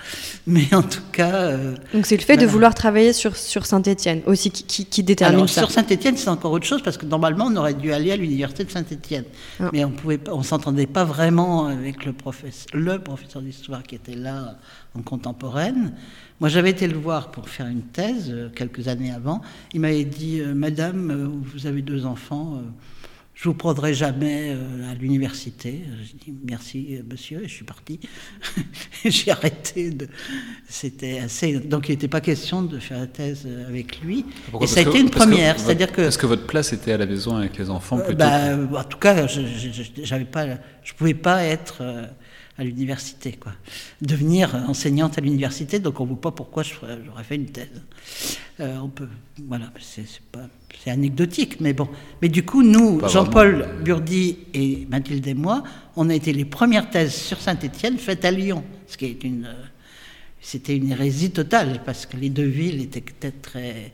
Mais 0.48 0.74
en 0.74 0.82
tout 0.82 1.02
cas. 1.12 1.32
Euh, 1.32 1.76
Donc 1.94 2.06
c'est 2.06 2.16
le 2.16 2.22
fait 2.22 2.36
de 2.36 2.44
vouloir 2.44 2.74
travailler 2.74 3.12
sur, 3.12 3.36
sur 3.36 3.66
Saint-Étienne 3.66 4.20
aussi 4.26 4.50
qui, 4.50 4.84
qui, 4.84 5.02
détermine 5.04 5.36
Alors, 5.36 5.48
Sur 5.48 5.70
Saint-Étienne, 5.70 6.16
c'est 6.16 6.28
encore 6.28 6.50
autre 6.50 6.66
chose 6.66 6.82
parce 6.82 6.96
que 6.96 7.06
normalement, 7.06 7.46
on 7.46 7.54
aurait 7.54 7.74
dû 7.74 7.92
aller 7.92 8.10
à 8.10 8.16
l'université 8.16 8.64
de 8.64 8.70
Saint-Étienne. 8.70 9.24
Ah. 9.60 9.70
Mais 9.72 9.84
on 9.84 9.92
pouvait 9.92 10.18
on 10.28 10.42
s'entendait 10.42 10.88
pas 10.88 11.04
vraiment 11.04 11.66
avec 11.66 12.04
le 12.04 12.12
professeur, 12.12 12.66
le 12.74 12.98
professeur 12.98 13.40
d'histoire 13.40 13.84
qui 13.84 13.94
était 13.94 14.16
là 14.16 14.58
en 14.96 15.02
contemporaine. 15.02 15.94
Moi, 16.40 16.48
j'avais 16.48 16.70
été 16.70 16.88
le 16.88 16.98
voir 16.98 17.30
pour 17.30 17.48
faire 17.48 17.68
une 17.68 17.82
thèse 17.82 18.28
euh, 18.28 18.48
quelques 18.52 18.88
années 18.88 19.12
avant. 19.12 19.40
Il 19.72 19.80
m'avait 19.80 20.04
dit 20.04 20.40
euh, 20.40 20.52
Madame, 20.52 21.40
vous 21.44 21.68
avez 21.68 21.80
deux 21.80 22.06
enfants 22.06 22.60
je 23.35 23.49
vous 23.49 23.55
prendrai 23.55 23.95
jamais 23.95 24.51
euh, 24.51 24.90
à 24.90 24.95
l'université. 24.95 25.83
J'ai 26.03 26.33
dit 26.33 26.38
merci 26.45 26.97
euh, 26.97 27.03
monsieur 27.11 27.42
et 27.42 27.49
je 27.49 27.55
suis 27.55 27.64
parti. 27.64 27.99
J'ai 29.05 29.31
arrêté 29.31 29.90
de. 29.90 30.07
C'était 30.68 31.18
assez. 31.18 31.59
Donc 31.59 31.88
il 31.88 31.92
n'était 31.92 32.09
pas 32.09 32.21
question 32.21 32.62
de 32.62 32.79
faire 32.79 33.01
la 33.01 33.07
thèse 33.07 33.45
euh, 33.47 33.68
avec 33.68 34.01
lui. 34.03 34.27
et 34.61 34.66
ça 34.66 34.81
a 34.81 34.83
été 34.83 35.01
une 35.01 35.11
première, 35.11 35.59
c'est-à-dire 35.59 35.90
que. 35.90 36.03
Est-ce 36.03 36.18
que 36.18 36.27
votre 36.27 36.47
place 36.47 36.73
était 36.73 36.92
à 36.92 36.99
la 36.99 37.07
maison 37.07 37.37
avec 37.37 37.57
les 37.57 37.71
enfants 37.71 37.99
plutôt 37.99 38.18
bah, 38.18 38.55
En 38.77 38.85
tout 38.85 38.99
cas, 38.99 39.27
je, 39.27 39.40
j'avais 40.03 40.25
pas, 40.25 40.47
je 40.85 40.92
pouvais 40.92 41.14
pas 41.14 41.42
être 41.42 41.83
à 42.58 42.64
l'université, 42.64 43.32
quoi. 43.32 43.52
Devenir 44.00 44.54
enseignante 44.68 45.18
à 45.18 45.20
l'université, 45.20 45.78
donc 45.78 46.00
on 46.00 46.04
ne 46.04 46.10
voit 46.10 46.20
pas 46.20 46.30
pourquoi 46.32 46.62
j'aurais 46.62 47.24
fait 47.24 47.36
une 47.36 47.46
thèse. 47.46 47.82
Euh, 48.60 48.76
on 48.78 48.88
peut, 48.88 49.08
voilà, 49.46 49.72
c'est 49.80 50.04
pas, 50.30 50.46
c'est 50.84 50.90
anecdotique, 50.90 51.60
mais 51.60 51.72
bon. 51.72 51.88
Mais 52.20 52.28
du 52.28 52.44
coup, 52.44 52.62
nous, 52.62 53.00
Jean-Paul 53.08 53.66
Burdi 53.82 54.38
et 54.52 54.86
Mathilde 54.90 55.26
et 55.26 55.34
moi, 55.34 55.62
on 55.96 56.10
a 56.10 56.14
été 56.14 56.32
les 56.32 56.44
premières 56.44 56.90
thèses 56.90 57.14
sur 57.14 57.40
Saint-Étienne 57.40 57.96
faites 57.96 58.24
à 58.24 58.30
Lyon, 58.30 58.62
ce 58.86 58.98
qui 58.98 59.06
est 59.06 59.24
une, 59.24 59.48
c'était 60.40 60.76
une 60.76 60.90
hérésie 60.90 61.30
totale 61.30 61.80
parce 61.86 62.04
que 62.04 62.16
les 62.18 62.28
deux 62.28 62.44
villes 62.44 62.82
étaient 62.82 63.00
peut-être 63.00 63.42
très 63.42 63.92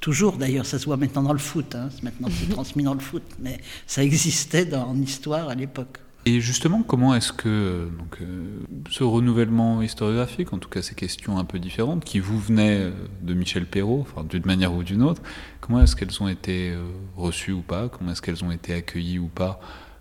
Toujours, 0.00 0.38
d'ailleurs, 0.38 0.64
ça 0.64 0.78
se 0.78 0.86
voit 0.86 0.96
maintenant 0.96 1.22
dans 1.22 1.34
le 1.34 1.38
foot. 1.38 1.74
Hein, 1.74 1.90
maintenant, 2.02 2.28
c'est 2.30 2.48
transmis 2.50 2.82
dans 2.82 2.94
le 2.94 3.00
foot, 3.00 3.22
mais 3.38 3.60
ça 3.86 4.02
existait 4.02 4.64
dans, 4.64 4.88
en 4.88 5.00
histoire 5.00 5.50
à 5.50 5.54
l'époque. 5.54 5.98
Et 6.26 6.40
justement, 6.40 6.82
comment 6.82 7.14
est-ce 7.14 7.32
que 7.32 7.88
donc, 7.98 8.18
euh, 8.20 8.60
ce 8.90 9.04
renouvellement 9.04 9.80
historiographique, 9.80 10.52
en 10.52 10.58
tout 10.58 10.68
cas 10.68 10.82
ces 10.82 10.94
questions 10.94 11.38
un 11.38 11.44
peu 11.44 11.58
différentes, 11.58 12.04
qui 12.04 12.18
vous 12.18 12.38
venaient 12.38 12.80
euh, 12.80 12.92
de 13.22 13.32
Michel 13.32 13.64
Perrault, 13.64 14.02
enfin, 14.02 14.24
d'une 14.24 14.44
manière 14.44 14.74
ou 14.74 14.82
d'une 14.82 15.02
autre, 15.02 15.22
comment 15.62 15.80
est-ce 15.80 15.96
qu'elles 15.96 16.22
ont 16.22 16.28
été 16.28 16.72
euh, 16.72 16.84
reçues 17.16 17.52
ou 17.52 17.62
pas 17.62 17.88
Comment 17.88 18.12
est-ce 18.12 18.20
qu'elles 18.20 18.44
ont 18.44 18.50
été 18.52 18.74
accueillies 18.74 19.18
ou 19.18 19.28
pas 19.28 19.60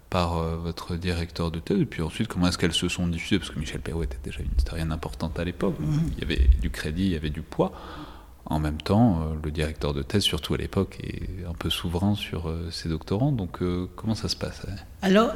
par 0.10 0.42
votre 0.58 0.96
directeur 0.96 1.52
de 1.52 1.60
thèse 1.60 1.80
Et 1.80 1.86
puis 1.86 2.02
ensuite, 2.02 2.28
comment 2.28 2.48
est-ce 2.48 2.58
qu'elles 2.58 2.74
se 2.74 2.90
sont 2.90 3.08
diffusées 3.08 3.38
Parce 3.38 3.52
que 3.52 3.60
Michel 3.60 3.80
Perrault 3.80 4.02
était 4.02 4.18
déjà 4.24 4.40
une 4.40 4.50
historienne 4.58 4.92
importante 4.92 5.38
à 5.38 5.44
l'époque. 5.44 5.80
Mmh. 5.80 5.98
Il 6.14 6.20
y 6.20 6.24
avait 6.24 6.50
du 6.60 6.72
crédit, 6.72 7.04
il 7.04 7.12
y 7.12 7.16
avait 7.16 7.30
du 7.30 7.44
poids. 7.44 7.72
En 8.46 8.60
même 8.60 8.82
temps, 8.82 9.22
euh, 9.22 9.36
le 9.44 9.52
directeur 9.52 9.94
de 9.94 10.02
thèse, 10.02 10.24
surtout 10.24 10.56
à 10.56 10.58
l'époque, 10.58 10.98
est 11.04 11.46
un 11.48 11.54
peu 11.54 11.70
souverain 11.70 12.16
sur 12.16 12.50
euh, 12.50 12.70
ses 12.72 12.90
doctorants. 12.90 13.32
Donc, 13.32 13.62
euh, 13.62 13.88
comment 13.96 14.16
ça 14.16 14.28
se 14.28 14.36
passe 14.36 14.66
Alors, 15.02 15.32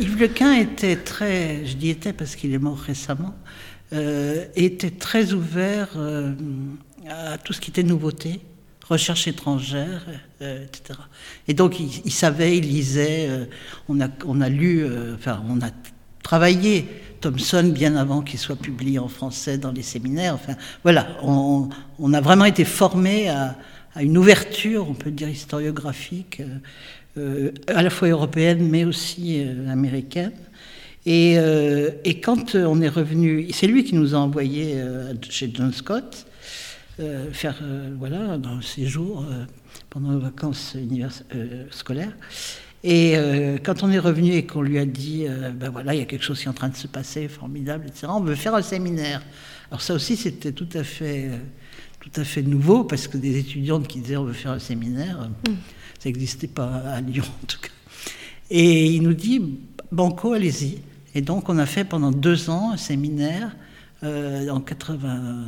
Yves 0.00 0.18
Lequin 0.18 0.54
était 0.54 0.96
très, 0.96 1.66
je 1.66 1.76
dis 1.76 1.90
était 1.90 2.12
parce 2.12 2.34
qu'il 2.34 2.54
est 2.54 2.58
mort 2.58 2.78
récemment, 2.78 3.34
était 3.92 4.90
très 4.90 5.32
ouvert 5.32 5.88
à 7.08 7.38
tout 7.38 7.52
ce 7.52 7.60
qui 7.60 7.70
était 7.70 7.84
nouveauté, 7.84 8.40
recherche 8.88 9.28
étrangère, 9.28 10.04
etc. 10.40 10.98
Et 11.46 11.54
donc, 11.54 11.78
il, 11.78 12.10
savait, 12.10 12.58
il 12.58 12.64
lisait, 12.64 13.48
on, 13.88 14.00
a, 14.00 14.08
on 14.24 14.40
a 14.40 14.48
lu, 14.48 14.84
enfin, 15.14 15.42
on 15.48 15.60
a 15.60 15.70
travaillé. 16.22 16.88
Thomson, 17.20 17.70
bien 17.74 17.96
avant 17.96 18.22
qu'il 18.22 18.38
soit 18.38 18.56
publié 18.56 18.98
en 18.98 19.08
français 19.08 19.58
dans 19.58 19.72
les 19.72 19.82
séminaires. 19.82 20.34
Enfin, 20.34 20.54
voilà, 20.82 21.08
on, 21.22 21.68
a 22.12 22.20
vraiment 22.20 22.44
été 22.44 22.64
formé 22.64 23.28
à, 23.28 23.56
une 24.00 24.18
ouverture, 24.18 24.88
on 24.88 24.94
peut 24.94 25.10
dire, 25.10 25.28
historiographique, 25.28 26.42
euh, 27.16 27.50
à 27.68 27.82
la 27.82 27.88
fois 27.88 28.08
européenne, 28.08 28.68
mais 28.68 28.84
aussi 28.84 29.42
euh, 29.42 29.70
américaine. 29.70 30.32
Et, 31.06 31.36
euh, 31.38 31.90
quand 32.22 32.54
on 32.54 32.80
est 32.82 32.88
revenu, 32.88 33.48
c'est 33.52 33.66
lui 33.66 33.84
qui 33.84 33.94
nous 33.94 34.14
a 34.14 34.18
envoyés 34.18 34.76
chez 35.30 35.50
John 35.52 35.72
Scott 35.72 36.26
faire 37.32 37.56
voilà, 37.98 38.38
un 38.42 38.62
séjour 38.62 39.26
pendant 39.90 40.12
les 40.12 40.18
vacances 40.18 40.76
scolaires. 41.70 42.12
Et 42.82 43.16
euh, 43.16 43.58
quand 43.62 43.82
on 43.82 43.90
est 43.90 43.98
revenu 43.98 44.32
et 44.32 44.46
qu'on 44.46 44.62
lui 44.62 44.78
a 44.78 44.84
dit, 44.84 45.24
euh, 45.28 45.50
ben 45.50 45.70
voilà, 45.70 45.94
il 45.94 45.98
y 45.98 46.02
a 46.02 46.04
quelque 46.04 46.24
chose 46.24 46.38
qui 46.38 46.46
est 46.46 46.48
en 46.48 46.54
train 46.54 46.68
de 46.68 46.76
se 46.76 46.86
passer, 46.86 47.28
formidable, 47.28 47.86
etc., 47.88 48.08
on 48.10 48.20
veut 48.20 48.34
faire 48.34 48.54
un 48.54 48.62
séminaire. 48.62 49.22
Alors 49.70 49.80
ça 49.80 49.94
aussi, 49.94 50.16
c'était 50.16 50.52
tout 50.52 50.68
à 50.74 50.84
fait, 50.84 51.28
euh, 51.28 51.38
tout 52.00 52.20
à 52.20 52.24
fait 52.24 52.42
nouveau, 52.42 52.84
parce 52.84 53.08
que 53.08 53.16
des 53.16 53.38
étudiantes 53.38 53.88
qui 53.88 54.00
disaient 54.00 54.16
on 54.16 54.24
veut 54.24 54.32
faire 54.32 54.52
un 54.52 54.58
séminaire, 54.58 55.28
mm. 55.48 55.52
ça 55.98 56.08
n'existait 56.08 56.46
pas 56.46 56.68
à 56.68 57.00
Lyon 57.00 57.24
en 57.42 57.46
tout 57.46 57.58
cas. 57.60 57.70
Et 58.50 58.86
il 58.86 59.02
nous 59.02 59.14
dit, 59.14 59.58
Banco, 59.90 60.34
allez-y. 60.34 60.78
Et 61.14 61.22
donc 61.22 61.48
on 61.48 61.58
a 61.58 61.66
fait 61.66 61.84
pendant 61.84 62.12
deux 62.12 62.50
ans 62.50 62.72
un 62.72 62.76
séminaire 62.76 63.56
en 64.02 64.60
80, 64.60 65.46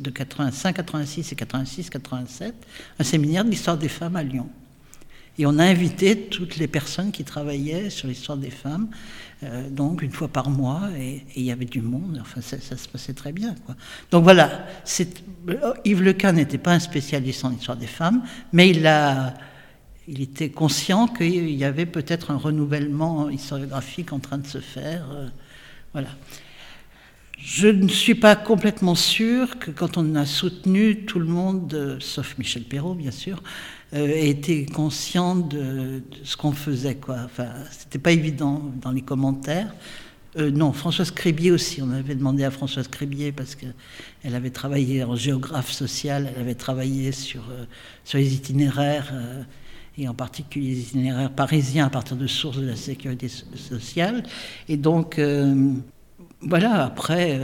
de 0.00 0.10
85, 0.10 0.76
86 0.76 1.32
et 1.32 1.36
86, 1.36 1.88
87, 1.88 2.54
un 2.98 3.04
séminaire 3.04 3.44
d'histoire 3.46 3.78
des 3.78 3.88
femmes 3.88 4.16
à 4.16 4.22
Lyon. 4.22 4.50
Et 5.38 5.46
on 5.46 5.58
a 5.58 5.64
invité 5.64 6.16
toutes 6.16 6.56
les 6.56 6.68
personnes 6.68 7.10
qui 7.10 7.24
travaillaient 7.24 7.90
sur 7.90 8.06
l'histoire 8.06 8.38
des 8.38 8.50
femmes, 8.50 8.88
euh, 9.42 9.68
donc 9.68 10.02
une 10.02 10.12
fois 10.12 10.28
par 10.28 10.48
mois, 10.48 10.88
et 10.96 11.24
il 11.34 11.42
y 11.42 11.50
avait 11.50 11.64
du 11.64 11.82
monde, 11.82 12.18
enfin 12.20 12.40
ça, 12.40 12.58
se 12.58 12.88
passait 12.88 13.14
très 13.14 13.32
bien. 13.32 13.54
Donc 14.12 14.22
voilà, 14.22 14.66
Yves 15.84 16.02
Lequin 16.02 16.32
n'était 16.32 16.58
pas 16.58 16.72
un 16.72 16.78
spécialiste 16.78 17.44
en 17.44 17.52
histoire 17.52 17.76
des 17.76 17.88
femmes, 17.88 18.22
mais 18.52 18.70
il, 18.70 18.86
a, 18.86 19.34
il 20.06 20.20
était 20.20 20.50
conscient 20.50 21.08
qu'il 21.08 21.50
y 21.50 21.64
avait 21.64 21.86
peut-être 21.86 22.30
un 22.30 22.36
renouvellement 22.36 23.28
historiographique 23.28 24.12
en 24.12 24.20
train 24.20 24.38
de 24.38 24.46
se 24.46 24.58
faire. 24.58 25.04
Euh, 25.10 25.28
voilà. 25.92 26.10
Je 27.36 27.68
ne 27.68 27.88
suis 27.88 28.14
pas 28.14 28.36
complètement 28.36 28.94
sûr 28.94 29.58
que 29.58 29.70
quand 29.70 29.98
on 29.98 30.14
a 30.14 30.24
soutenu 30.24 31.04
tout 31.04 31.18
le 31.18 31.26
monde, 31.26 31.98
sauf 32.00 32.38
Michel 32.38 32.62
Perrault 32.62 32.94
bien 32.94 33.10
sûr, 33.10 33.42
euh, 33.94 34.08
était 34.08 34.66
conscient 34.66 35.36
de, 35.36 36.02
ce 36.24 36.36
qu'on 36.36 36.50
faisait. 36.50 36.96
Quoi. 36.96 37.18
Enfin, 37.24 37.50
c'était 37.70 38.00
pas 38.00 38.10
évident 38.10 38.60
dans 38.80 38.90
les 38.90 39.02
commentaires. 39.02 39.72
Euh, 40.36 40.50
non, 40.50 40.72
Françoise 40.72 41.12
Crébier 41.12 41.52
aussi. 41.52 41.80
On 41.80 41.90
avait 41.92 42.16
demandé 42.16 42.42
à 42.42 42.50
Françoise 42.50 42.88
Crébier 42.88 43.30
parce 43.30 43.54
qu'elle 43.54 44.34
avait 44.34 44.50
travaillé 44.50 45.04
en 45.04 45.14
géographe 45.14 45.70
social, 45.70 46.32
elle 46.34 46.42
avait 46.42 46.56
travaillé 46.56 47.12
sur, 47.12 47.42
euh, 47.50 47.66
sur 48.04 48.18
les 48.18 48.34
itinéraires 48.34 49.14
et 49.96 50.08
en 50.08 50.14
particulier 50.14 50.70
les 50.70 50.80
itinéraires 50.80 51.30
parisiens 51.30 51.86
à 51.86 51.90
partir 51.90 52.16
de 52.16 52.26
sources 52.26 52.58
de 52.58 52.66
la 52.66 52.76
sécurité 52.76 53.28
sociale. 53.28 54.24
Et 54.68 54.76
donc, 54.76 55.20
voilà, 56.40 56.86
après, 56.86 57.40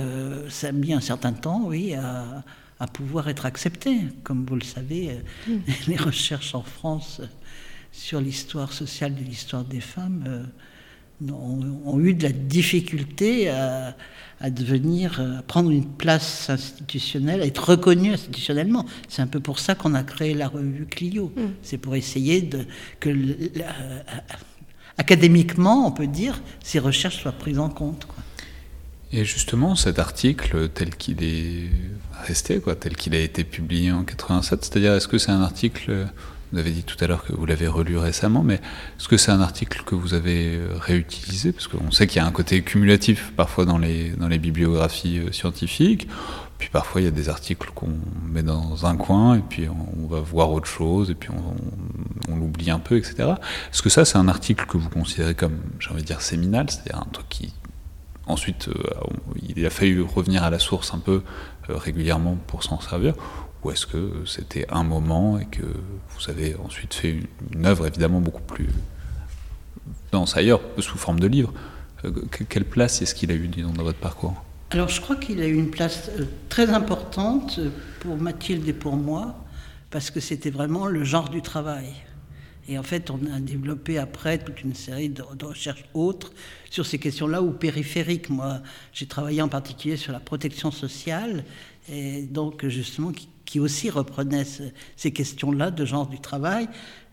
ça 0.48 0.68
a 0.68 0.72
mis 0.72 0.92
un 0.92 1.00
certain 1.00 1.32
temps, 1.32 1.62
oui, 1.66 1.94
à, 1.94 2.42
pouvoir 2.86 3.28
être 3.28 3.46
accepté. 3.46 4.00
Comme 4.22 4.44
vous 4.46 4.56
le 4.56 4.64
savez, 4.64 5.10
euh, 5.10 5.52
mm. 5.52 5.60
les 5.88 5.96
recherches 5.96 6.54
en 6.54 6.62
France 6.62 7.20
sur 7.92 8.20
l'histoire 8.20 8.72
sociale 8.72 9.14
de 9.14 9.22
l'histoire 9.22 9.64
des 9.64 9.80
femmes 9.80 10.24
euh, 10.26 11.32
ont, 11.32 12.00
eu 12.00 12.14
de 12.14 12.22
la 12.22 12.32
difficulté 12.32 13.50
à, 13.50 13.94
devenir, 14.48 15.20
à 15.20 15.42
prendre 15.42 15.70
une 15.70 15.84
place 15.84 16.48
institutionnelle, 16.48 17.42
à 17.42 17.46
être 17.46 17.68
reconnue 17.70 18.12
institutionnellement. 18.12 18.86
C'est 19.08 19.20
un 19.20 19.26
peu 19.26 19.40
pour 19.40 19.58
ça 19.58 19.74
qu'on 19.74 19.94
a 19.94 20.02
créé 20.02 20.32
la 20.32 20.48
revue 20.48 20.86
Clio. 20.86 21.32
Mm. 21.36 21.40
C'est 21.62 21.78
pour 21.78 21.94
essayer 21.94 22.40
de, 22.40 22.64
que, 23.00 23.10
académiquement, 24.96 25.86
on 25.86 25.92
peut 25.92 26.06
dire, 26.06 26.40
ces 26.62 26.78
recherches 26.78 27.20
soient 27.20 27.32
prises 27.32 27.58
en 27.58 27.68
compte. 27.68 28.06
Quoi. 28.06 28.22
Et 29.12 29.24
justement, 29.24 29.74
cet 29.74 29.98
article 29.98 30.68
tel 30.68 30.94
qu'il 30.94 31.22
est 31.24 31.68
resté, 32.20 32.60
quoi, 32.60 32.74
tel 32.74 32.96
qu'il 32.96 33.14
a 33.14 33.18
été 33.18 33.44
publié 33.44 33.92
en 33.92 34.04
87, 34.04 34.64
c'est-à-dire 34.64 34.94
est-ce 34.94 35.08
que 35.08 35.18
c'est 35.18 35.32
un 35.32 35.42
article, 35.42 36.06
vous 36.52 36.58
avez 36.58 36.70
dit 36.70 36.82
tout 36.82 36.96
à 37.02 37.06
l'heure 37.06 37.24
que 37.24 37.32
vous 37.32 37.46
l'avez 37.46 37.68
relu 37.68 37.96
récemment, 37.96 38.42
mais 38.42 38.54
est-ce 38.54 39.08
que 39.08 39.16
c'est 39.16 39.30
un 39.30 39.40
article 39.40 39.82
que 39.84 39.94
vous 39.94 40.14
avez 40.14 40.58
réutilisé? 40.80 41.52
Parce 41.52 41.68
qu'on 41.68 41.90
sait 41.90 42.06
qu'il 42.06 42.20
y 42.20 42.24
a 42.24 42.26
un 42.26 42.32
côté 42.32 42.62
cumulatif 42.62 43.32
parfois 43.36 43.64
dans 43.64 43.78
les, 43.78 44.10
dans 44.10 44.28
les 44.28 44.38
bibliographies 44.38 45.18
euh, 45.18 45.32
scientifiques, 45.32 46.08
puis 46.58 46.68
parfois 46.70 47.00
il 47.00 47.04
y 47.04 47.08
a 47.08 47.12
des 47.12 47.28
articles 47.28 47.70
qu'on 47.74 47.94
met 48.28 48.42
dans 48.42 48.84
un 48.84 48.96
coin 48.96 49.36
et 49.36 49.42
puis 49.48 49.66
on, 49.68 50.06
va 50.06 50.20
voir 50.20 50.52
autre 50.52 50.66
chose 50.66 51.10
et 51.10 51.14
puis 51.14 51.30
on, 51.30 52.32
on 52.32 52.36
l'oublie 52.36 52.70
un 52.70 52.78
peu, 52.78 52.98
etc. 52.98 53.14
Est-ce 53.72 53.80
que 53.80 53.88
ça 53.88 54.04
c'est 54.04 54.18
un 54.18 54.28
article 54.28 54.66
que 54.66 54.76
vous 54.76 54.90
considérez 54.90 55.34
comme, 55.34 55.58
j'ai 55.78 55.90
envie 55.90 56.02
de 56.02 56.06
dire, 56.06 56.20
séminal, 56.20 56.68
c'est-à-dire 56.68 56.98
un 56.98 57.10
truc 57.10 57.28
qui 57.28 57.52
Ensuite, 58.30 58.68
euh, 58.68 58.72
il 59.56 59.66
a 59.66 59.70
fallu 59.70 60.02
revenir 60.02 60.42
à 60.44 60.50
la 60.50 60.58
source 60.58 60.94
un 60.94 60.98
peu 60.98 61.22
euh, 61.68 61.76
régulièrement 61.76 62.36
pour 62.46 62.62
s'en 62.62 62.80
servir 62.80 63.14
Ou 63.62 63.70
est-ce 63.70 63.86
que 63.86 64.22
c'était 64.26 64.66
un 64.70 64.82
moment 64.82 65.38
et 65.38 65.46
que 65.46 65.62
vous 65.62 66.30
avez 66.30 66.56
ensuite 66.56 66.94
fait 66.94 67.20
une, 67.54 67.66
œuvre 67.66 67.86
évidemment 67.86 68.20
beaucoup 68.20 68.42
plus 68.42 68.68
dense 70.12 70.36
ailleurs, 70.36 70.60
sous 70.78 70.98
forme 70.98 71.20
de 71.20 71.26
livre 71.26 71.52
euh, 72.04 72.12
Quelle 72.48 72.64
place 72.64 73.02
est-ce 73.02 73.14
qu'il 73.14 73.30
a 73.30 73.34
eu 73.34 73.48
dans 73.48 73.82
votre 73.82 73.98
parcours? 73.98 74.42
Alors 74.70 74.88
je 74.88 75.00
crois 75.00 75.16
qu'il 75.16 75.40
a 75.42 75.46
eu 75.46 75.54
une 75.54 75.70
place 75.70 76.10
très 76.48 76.70
importante 76.70 77.58
pour 78.00 78.16
Mathilde 78.16 78.68
et 78.68 78.72
pour 78.72 78.96
moi, 78.96 79.34
parce 79.90 80.10
que 80.10 80.20
c'était 80.20 80.50
vraiment 80.50 80.86
le 80.86 81.02
genre 81.02 81.28
du 81.28 81.42
travail. 81.42 81.92
Et 82.68 82.78
en 82.78 82.82
fait, 82.82 83.10
on 83.10 83.20
a 83.32 83.40
développé 83.40 83.98
après 83.98 84.38
toute 84.38 84.62
une 84.62 84.74
série 84.74 85.08
de, 85.08 85.22
recherches 85.42 85.84
autres 85.94 86.32
sur 86.70 86.86
ces 86.86 86.98
questions-là 86.98 87.42
ou 87.42 87.50
périphériques. 87.50 88.30
Moi, 88.30 88.60
j'ai 88.92 89.06
travaillé 89.06 89.42
en 89.42 89.48
particulier 89.48 89.96
sur 89.96 90.12
la 90.12 90.20
protection 90.20 90.70
sociale, 90.70 91.44
et 91.88 92.22
donc 92.22 92.66
justement 92.66 93.12
qui, 93.12 93.28
aussi 93.58 93.90
reprenait 93.90 94.46
ces 94.94 95.10
questions-là 95.10 95.72
de 95.72 95.84
genre 95.84 96.06
du 96.06 96.20
travail. 96.20 96.68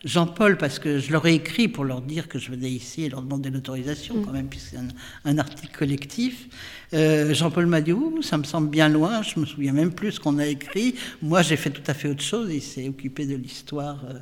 Jean-Paul, 0.05 0.57
parce 0.57 0.77
que 0.77 0.99
je 0.99 1.12
leur 1.12 1.25
ai 1.25 1.33
écrit 1.33 1.67
pour 1.67 1.83
leur 1.83 2.01
dire 2.01 2.27
que 2.27 2.38
je 2.38 2.51
venais 2.51 2.69
ici 2.69 3.03
et 3.03 3.10
leur 3.10 3.23
demander 3.23 3.49
l'autorisation, 3.49 4.21
quand 4.23 4.31
même, 4.31 4.47
puisque 4.47 4.67
c'est 4.67 4.77
un, 5.25 5.38
article 5.39 5.75
collectif. 5.75 6.47
Euh, 6.93 7.33
Jean-Paul 7.33 7.65
m'a 7.65 7.81
dit 7.81 7.93
Ouh, 7.93 8.21
ça 8.21 8.38
me 8.38 8.43
semble 8.43 8.69
bien 8.69 8.89
loin, 8.89 9.23
je 9.23 9.39
me 9.39 9.45
souviens 9.45 9.73
même 9.73 9.91
plus 9.91 10.13
ce 10.13 10.19
qu'on 10.19 10.38
a 10.38 10.45
écrit. 10.45 10.93
Moi, 11.23 11.41
j'ai 11.41 11.57
fait 11.57 11.71
tout 11.71 11.81
à 11.88 11.95
fait 11.95 12.07
autre 12.10 12.21
chose. 12.21 12.49
Il 12.53 12.62
s'est 12.62 12.88
occupé 12.88 13.25
de 13.25 13.36
l'histoire. 13.36 14.05
Euh, 14.05 14.19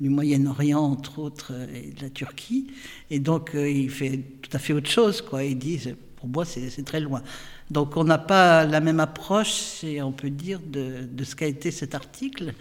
du 0.00 0.08
Moyen-Orient, 0.08 0.80
entre 0.80 1.18
autres, 1.18 1.52
euh, 1.52 1.66
et 1.74 1.90
de 1.92 2.02
la 2.02 2.10
Turquie. 2.10 2.66
Et 3.10 3.18
donc, 3.18 3.54
euh, 3.54 3.68
il 3.68 3.90
fait 3.90 4.20
tout 4.42 4.50
à 4.52 4.58
fait 4.58 4.72
autre 4.72 4.90
chose, 4.90 5.22
quoi. 5.22 5.44
Il 5.44 5.58
dit, 5.58 5.80
pour 6.16 6.28
moi, 6.28 6.44
c'est 6.44 6.84
très 6.84 7.00
loin. 7.00 7.22
Donc, 7.70 7.96
on 7.96 8.04
n'a 8.04 8.18
pas 8.18 8.64
la 8.64 8.80
même 8.80 9.00
approche, 9.00 9.84
on 10.02 10.12
peut 10.12 10.30
dire, 10.30 10.60
de, 10.64 11.06
ce 11.24 11.34
qu'a 11.34 11.46
été 11.46 11.70
cet 11.70 11.94
article. 11.94 12.54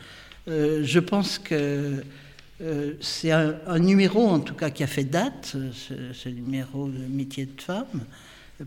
Euh, 0.47 0.81
je 0.83 0.99
pense 0.99 1.39
que 1.39 2.03
c'est 3.01 3.31
un, 3.31 3.79
numéro, 3.79 4.25
en 4.25 4.39
tout 4.39 4.53
cas, 4.53 4.69
qui 4.69 4.83
a 4.83 4.87
fait 4.87 5.03
date, 5.03 5.57
ce, 5.73 6.13
ce 6.13 6.29
numéro 6.29 6.87
de 6.87 6.99
métier 7.09 7.45
de 7.45 7.61
femme 7.61 8.05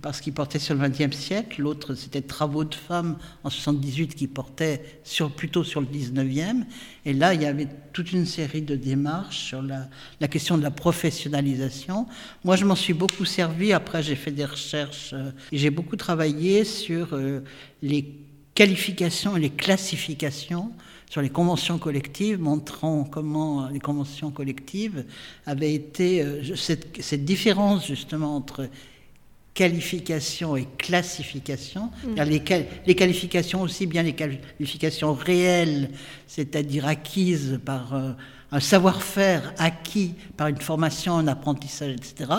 parce 0.03 0.21
qu'il 0.21 0.33
portait 0.33 0.59
sur 0.59 0.75
le 0.75 0.89
XXe 0.89 1.17
siècle. 1.17 1.63
L'autre, 1.63 1.95
c'était 1.95 2.21
Travaux 2.21 2.65
de 2.65 2.75
femmes 2.75 3.17
en 3.45 3.51
78 3.51 4.15
qui 4.15 4.27
portait 4.27 5.01
sur, 5.05 5.31
plutôt 5.31 5.63
sur 5.63 5.81
le 5.81 5.87
XIXe. 5.87 6.67
Et 7.05 7.13
là, 7.13 7.35
il 7.35 7.43
y 7.43 7.47
avait 7.47 7.69
toute 7.93 8.13
une 8.13 8.27
série 8.27 8.63
de 8.63 8.75
démarches 8.75 9.39
sur 9.39 9.63
la, 9.63 9.89
question 10.29 10.59
de 10.59 10.63
la 10.63 10.73
professionnalisation. 10.73 12.07
Moi, 12.45 12.57
je 12.57 12.65
m'en 12.65 12.75
suis 12.75 12.95
beaucoup 12.95 13.25
servi. 13.25 13.73
Après, 13.73 14.03
j'ai 14.03 14.17
fait 14.17 14.33
des 14.33 14.45
recherches 14.45 15.11
euh, 15.13 15.31
et 15.53 15.59
j'ai 15.59 15.71
beaucoup 15.71 15.97
travaillé 15.97 16.65
sur 16.65 17.13
euh, 17.13 17.41
les 17.81 18.13
qualifications 18.55 19.37
et 19.37 19.41
les 19.41 19.51
classifications 19.51 20.73
sur 21.09 21.23
les 21.23 21.31
conventions 21.31 21.79
collectives, 21.79 22.41
montrant 22.41 23.05
comment 23.05 23.69
les 23.69 23.79
conventions 23.79 24.33
collectives 24.33 25.05
avaient 25.47 25.73
été, 25.73 26.21
euh, 26.23 26.43
cette 26.57 27.25
différence 27.25 27.87
justement 27.87 28.35
entre 28.35 28.69
qualification 29.57 30.55
et 30.55 30.69
classification. 30.77 31.91
Mm. 32.05 32.23
Les, 32.23 32.43
les, 32.87 32.95
qualifications 32.95 33.63
aussi 33.63 33.87
bien 33.87 34.03
les 34.03 34.13
qualifications 34.13 35.15
réelles, 35.15 35.91
c'est-à-dire 36.29 36.87
acquises 36.87 37.59
par 37.65 37.95
euh, 37.95 38.11
un 38.53 38.61
savoir-faire 38.61 39.55
acquis 39.59 40.15
par 40.37 40.49
une 40.49 40.61
formation, 40.61 41.17
un 41.17 41.27
apprentissage, 41.27 41.93
etc., 41.93 42.31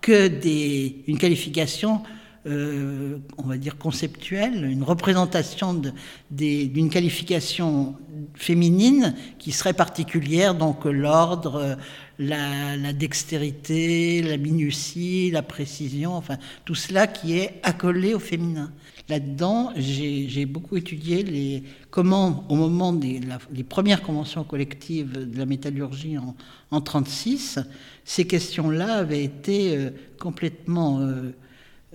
que 0.00 0.28
des, 0.28 1.02
une 1.08 1.18
qualification, 1.18 2.02
euh, 2.46 3.18
on 3.36 3.42
va 3.42 3.58
dire 3.58 3.76
conceptuelle, 3.76 4.64
une 4.64 4.84
représentation 4.84 5.82
d'une 6.30 6.88
qualification 6.88 7.96
féminine 8.34 9.14
qui 9.40 9.50
serait 9.50 9.74
particulière, 9.74 10.54
donc 10.54 10.84
l'ordre, 10.84 11.76
la, 12.20 12.92
dextérité, 12.92 14.22
la 14.22 14.36
minutie, 14.36 15.30
la 15.30 15.42
précision, 15.42 16.12
enfin 16.12 16.36
tout 16.64 16.74
cela 16.74 17.06
qui 17.06 17.38
est 17.38 17.60
accolé 17.62 18.14
au 18.14 18.18
féminin. 18.18 18.70
Là-dedans, 19.08 19.72
j'ai 19.76 20.46
beaucoup 20.46 20.76
étudié 20.76 21.22
les, 21.24 21.64
comment, 21.90 22.44
au 22.48 22.54
moment 22.54 22.92
des 22.92 23.64
premières 23.68 24.02
conventions 24.02 24.44
collectives 24.44 25.30
de 25.30 25.38
la 25.38 25.46
métallurgie 25.46 26.18
en 26.18 26.36
1936, 26.70 27.58
ces 28.04 28.26
questions-là 28.26 28.98
avaient 28.98 29.24
été 29.24 29.76
euh, 29.76 29.90
complètement 30.20 31.00
euh, 31.00 31.32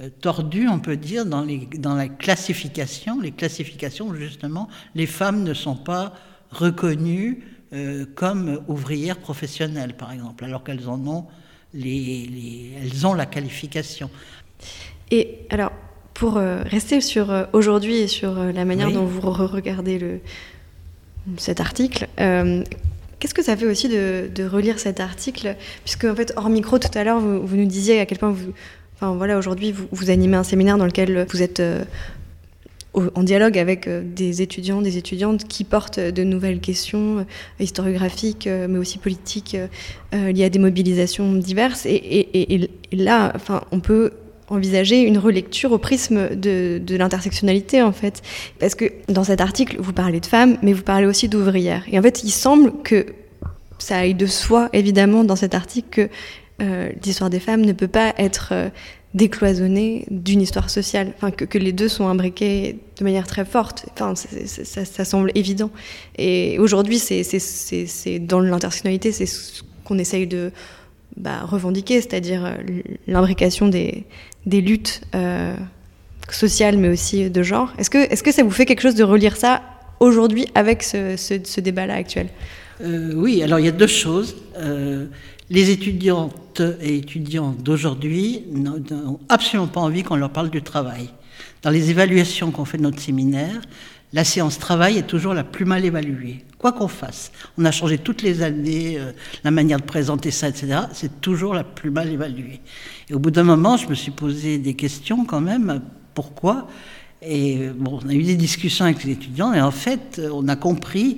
euh, 0.01 0.09
tordues, 0.19 0.67
on 0.67 0.79
peut 0.79 0.97
dire, 0.97 1.25
dans 1.25 1.95
la 1.95 2.07
classification. 2.09 3.21
Les 3.21 3.31
classifications, 3.31 4.13
justement, 4.13 4.67
les 4.93 5.07
femmes 5.07 5.43
ne 5.43 5.53
sont 5.53 5.75
pas 5.75 6.13
reconnues 6.51 7.43
comme 8.15 8.61
ouvrières 8.67 9.17
professionnelles, 9.17 9.95
par 9.95 10.11
exemple, 10.11 10.43
alors 10.43 10.63
qu'elles 10.63 10.87
en 10.87 10.99
ont 11.07 11.25
les, 11.75 12.71
elles 12.81 13.05
ont 13.05 13.13
la 13.13 13.25
qualification. 13.25 14.09
Et 15.11 15.39
alors, 15.49 15.71
pour 16.13 16.37
euh, 16.37 16.63
rester 16.63 17.01
sur 17.01 17.31
euh, 17.31 17.43
aujourd'hui 17.53 17.97
et 17.97 18.07
sur 18.07 18.39
euh, 18.39 18.51
la 18.51 18.65
manière 18.65 18.91
dont 18.91 19.05
vous 19.05 19.21
regardez 19.21 19.99
le, 19.99 20.19
cet 21.37 21.59
article, 21.59 22.07
qu'est-ce 22.17 23.33
que 23.33 23.43
ça 23.43 23.57
fait 23.57 23.65
aussi 23.65 23.89
de, 23.89 24.47
relire 24.47 24.79
cet 24.79 24.99
article? 24.99 25.55
Puisque, 25.83 26.05
en 26.05 26.15
fait, 26.15 26.33
hors 26.35 26.49
micro, 26.49 26.79
tout 26.79 26.95
à 26.97 27.03
l'heure, 27.03 27.19
vous, 27.19 27.55
nous 27.55 27.65
disiez 27.65 27.99
à 27.99 28.05
quel 28.05 28.17
point 28.17 28.31
vous. 28.31 28.53
Enfin, 28.95 29.13
voilà, 29.15 29.37
aujourd'hui, 29.37 29.73
vous, 29.73 29.87
vous, 29.91 30.09
animez 30.09 30.37
un 30.37 30.43
séminaire 30.43 30.77
dans 30.77 30.85
lequel 30.85 31.25
vous 31.29 31.41
êtes 31.41 31.61
en 33.15 33.23
dialogue 33.23 33.57
avec 33.57 33.89
des 33.89 34.41
étudiants, 34.41 34.81
des 34.81 34.97
étudiantes 34.97 35.45
qui 35.47 35.63
portent 35.63 35.99
de 35.99 36.23
nouvelles 36.23 36.59
questions 36.59 37.25
historiographiques, 37.59 38.47
mais 38.47 38.77
aussi 38.77 38.97
politiques, 38.97 39.57
liées 40.13 40.45
à 40.45 40.49
des 40.49 40.59
mobilisations 40.59 41.33
diverses. 41.33 41.85
Et, 41.85 42.69
là, 42.91 43.31
enfin, 43.35 43.63
on 43.71 43.79
peut 43.79 44.11
envisager 44.49 45.01
une 45.01 45.17
relecture 45.17 45.71
au 45.71 45.77
prisme 45.77 46.35
de, 46.35 46.81
l'intersectionnalité 46.89 47.81
en 47.81 47.91
fait. 47.91 48.21
Parce 48.59 48.75
que 48.75 48.85
dans 49.07 49.23
cet 49.23 49.41
article, 49.41 49.77
vous 49.79 49.93
parlez 49.93 50.19
de 50.19 50.25
femmes, 50.25 50.57
mais 50.61 50.73
vous 50.73 50.83
parlez 50.83 51.07
aussi 51.07 51.29
d'ouvrières. 51.29 51.83
Et 51.91 51.97
en 51.99 52.01
fait, 52.01 52.23
il 52.23 52.31
semble 52.31 52.71
que 52.83 53.05
ça 53.77 53.97
aille 53.97 54.13
de 54.13 54.25
soi, 54.25 54.69
évidemment, 54.73 55.23
dans 55.23 55.35
cet 55.35 55.53
article, 55.53 55.87
que 55.89 56.09
euh, 56.61 56.89
l'histoire 57.03 57.29
des 57.29 57.39
femmes 57.39 57.61
ne 57.61 57.73
peut 57.73 57.87
pas 57.87 58.13
être 58.17 58.49
euh, 58.53 58.69
décloisonnée 59.15 60.05
d'une 60.11 60.41
histoire 60.41 60.69
sociale, 60.69 61.13
enfin, 61.15 61.31
que, 61.31 61.57
les 61.57 61.71
deux 61.71 61.87
sont 61.87 62.07
imbriqués 62.07 62.77
de 62.99 63.03
manière 63.03 63.25
très 63.25 63.45
forte. 63.45 63.87
Enfin, 63.93 64.13
ça, 64.15 65.05
semble 65.05 65.31
évident. 65.35 65.71
Et 66.17 66.59
aujourd'hui, 66.59 66.99
c'est 66.99 68.19
dans 68.19 68.41
l'intersectionnalité, 68.41 69.13
c'est 69.13 69.25
ce 69.25 69.63
qu'on 69.85 69.97
essaye 69.97 70.27
de 70.27 70.51
bah, 71.15 71.39
revendiquer, 71.43 72.01
c'est-à-dire 72.01 72.45
euh, 72.45 72.55
l'imbrication 73.07 73.69
des, 73.69 74.05
luttes 74.45 75.01
euh, 75.15 75.55
sociales, 76.29 76.77
mais 76.77 76.89
aussi 76.89 77.29
de 77.29 77.41
genre. 77.41 77.71
Est-ce 77.77 77.89
que, 77.89 77.97
est 77.97 78.21
que 78.21 78.33
ça 78.33 78.43
vous 78.43 78.51
fait 78.51 78.65
quelque 78.65 78.81
chose 78.81 78.95
de 78.95 79.03
relire 79.03 79.37
ça 79.37 79.61
aujourd'hui 80.01 80.47
avec 80.55 80.83
ce, 80.83 81.59
débat-là 81.61 81.93
actuel? 81.93 82.27
Euh, 82.81 83.13
Oui, 83.15 83.41
alors 83.41 83.59
il 83.59 83.65
y 83.65 83.69
a 83.69 83.71
deux 83.71 83.87
choses. 83.87 84.35
Les 85.49 85.69
étudiantes 85.69 86.61
et 86.81 86.97
étudiants 86.97 87.55
d'aujourd'hui 87.57 88.43
n'ont 88.51 89.19
absolument 89.29 89.67
pas 89.67 89.81
envie 89.81 90.03
qu'on 90.03 90.15
leur 90.15 90.31
parle 90.31 90.49
du 90.49 90.61
travail. 90.61 91.09
Dans 91.61 91.69
les 91.69 91.89
évaluations 91.89 92.51
qu'on 92.51 92.65
fait 92.65 92.77
de 92.77 92.83
notre 92.83 92.99
séminaire, 92.99 93.61
la 94.13 94.23
séance 94.23 94.57
travail 94.59 94.97
est 94.97 95.07
toujours 95.07 95.33
la 95.33 95.43
plus 95.43 95.65
mal 95.65 95.83
évaluée. 95.83 96.45
Quoi 96.57 96.71
qu'on 96.71 96.87
fasse, 96.87 97.31
on 97.57 97.65
a 97.65 97.71
changé 97.71 97.97
toutes 97.97 98.21
les 98.21 98.41
années 98.41 98.97
euh, 98.97 99.11
la 99.43 99.51
manière 99.51 99.79
de 99.79 99.83
présenter 99.83 100.31
ça, 100.31 100.47
etc. 100.47 100.79
C'est 100.93 101.21
toujours 101.21 101.53
la 101.53 101.63
plus 101.63 101.89
mal 101.89 102.09
évaluée. 102.09 102.61
Et 103.09 103.13
au 103.13 103.19
bout 103.19 103.31
d'un 103.31 103.43
moment, 103.43 103.77
je 103.77 103.87
me 103.87 103.93
suis 103.93 104.11
posé 104.11 104.57
des 104.57 104.73
questions 104.73 105.25
quand 105.25 105.41
même. 105.41 105.81
Pourquoi? 106.13 106.67
Et 107.21 107.69
bon, 107.75 107.99
on 108.03 108.09
a 108.09 108.13
eu 108.13 108.23
des 108.23 108.35
discussions 108.35 108.85
avec 108.85 109.03
les 109.03 109.11
étudiants 109.11 109.53
et 109.53 109.61
en 109.61 109.71
fait, 109.71 110.21
on 110.31 110.47
a 110.47 110.55
compris. 110.55 111.17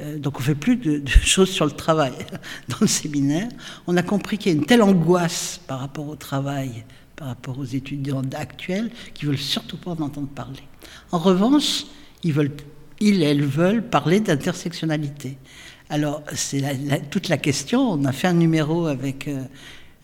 Euh, 0.00 0.18
donc 0.18 0.38
on 0.38 0.42
fait 0.42 0.54
plus 0.54 0.76
de, 0.76 1.02
choses 1.22 1.50
sur 1.50 1.64
le 1.64 1.72
travail 1.72 2.12
dans 2.68 2.78
le 2.80 2.86
séminaire. 2.86 3.48
On 3.86 3.96
a 3.96 4.02
compris 4.02 4.38
qu'il 4.38 4.52
y 4.52 4.54
a 4.54 4.58
une 4.58 4.66
telle 4.66 4.82
angoisse 4.82 5.60
par 5.66 5.80
rapport 5.80 6.08
au 6.08 6.16
travail, 6.16 6.84
par 7.16 7.28
rapport 7.28 7.58
aux 7.58 7.64
étudiants 7.64 8.22
actuels, 8.34 8.90
qu'ils 9.14 9.28
veulent 9.28 9.38
surtout 9.38 9.76
pas 9.76 9.92
en 9.92 10.00
entendre 10.00 10.28
parler. 10.28 10.62
En 11.10 11.18
revanche, 11.18 11.84
ils 12.22 12.32
veulent, 12.32 12.52
ils, 13.00 13.22
elles 13.22 13.44
veulent 13.44 13.82
parler 13.82 14.20
d'intersectionnalité. 14.20 15.38
Alors, 15.90 16.22
c'est 16.34 16.62
toute 17.10 17.28
la 17.28 17.38
question. 17.38 17.80
On 17.92 18.04
a 18.04 18.12
fait 18.12 18.28
un 18.28 18.34
numéro 18.34 18.86
avec, 18.86 19.26
euh, 19.26 19.42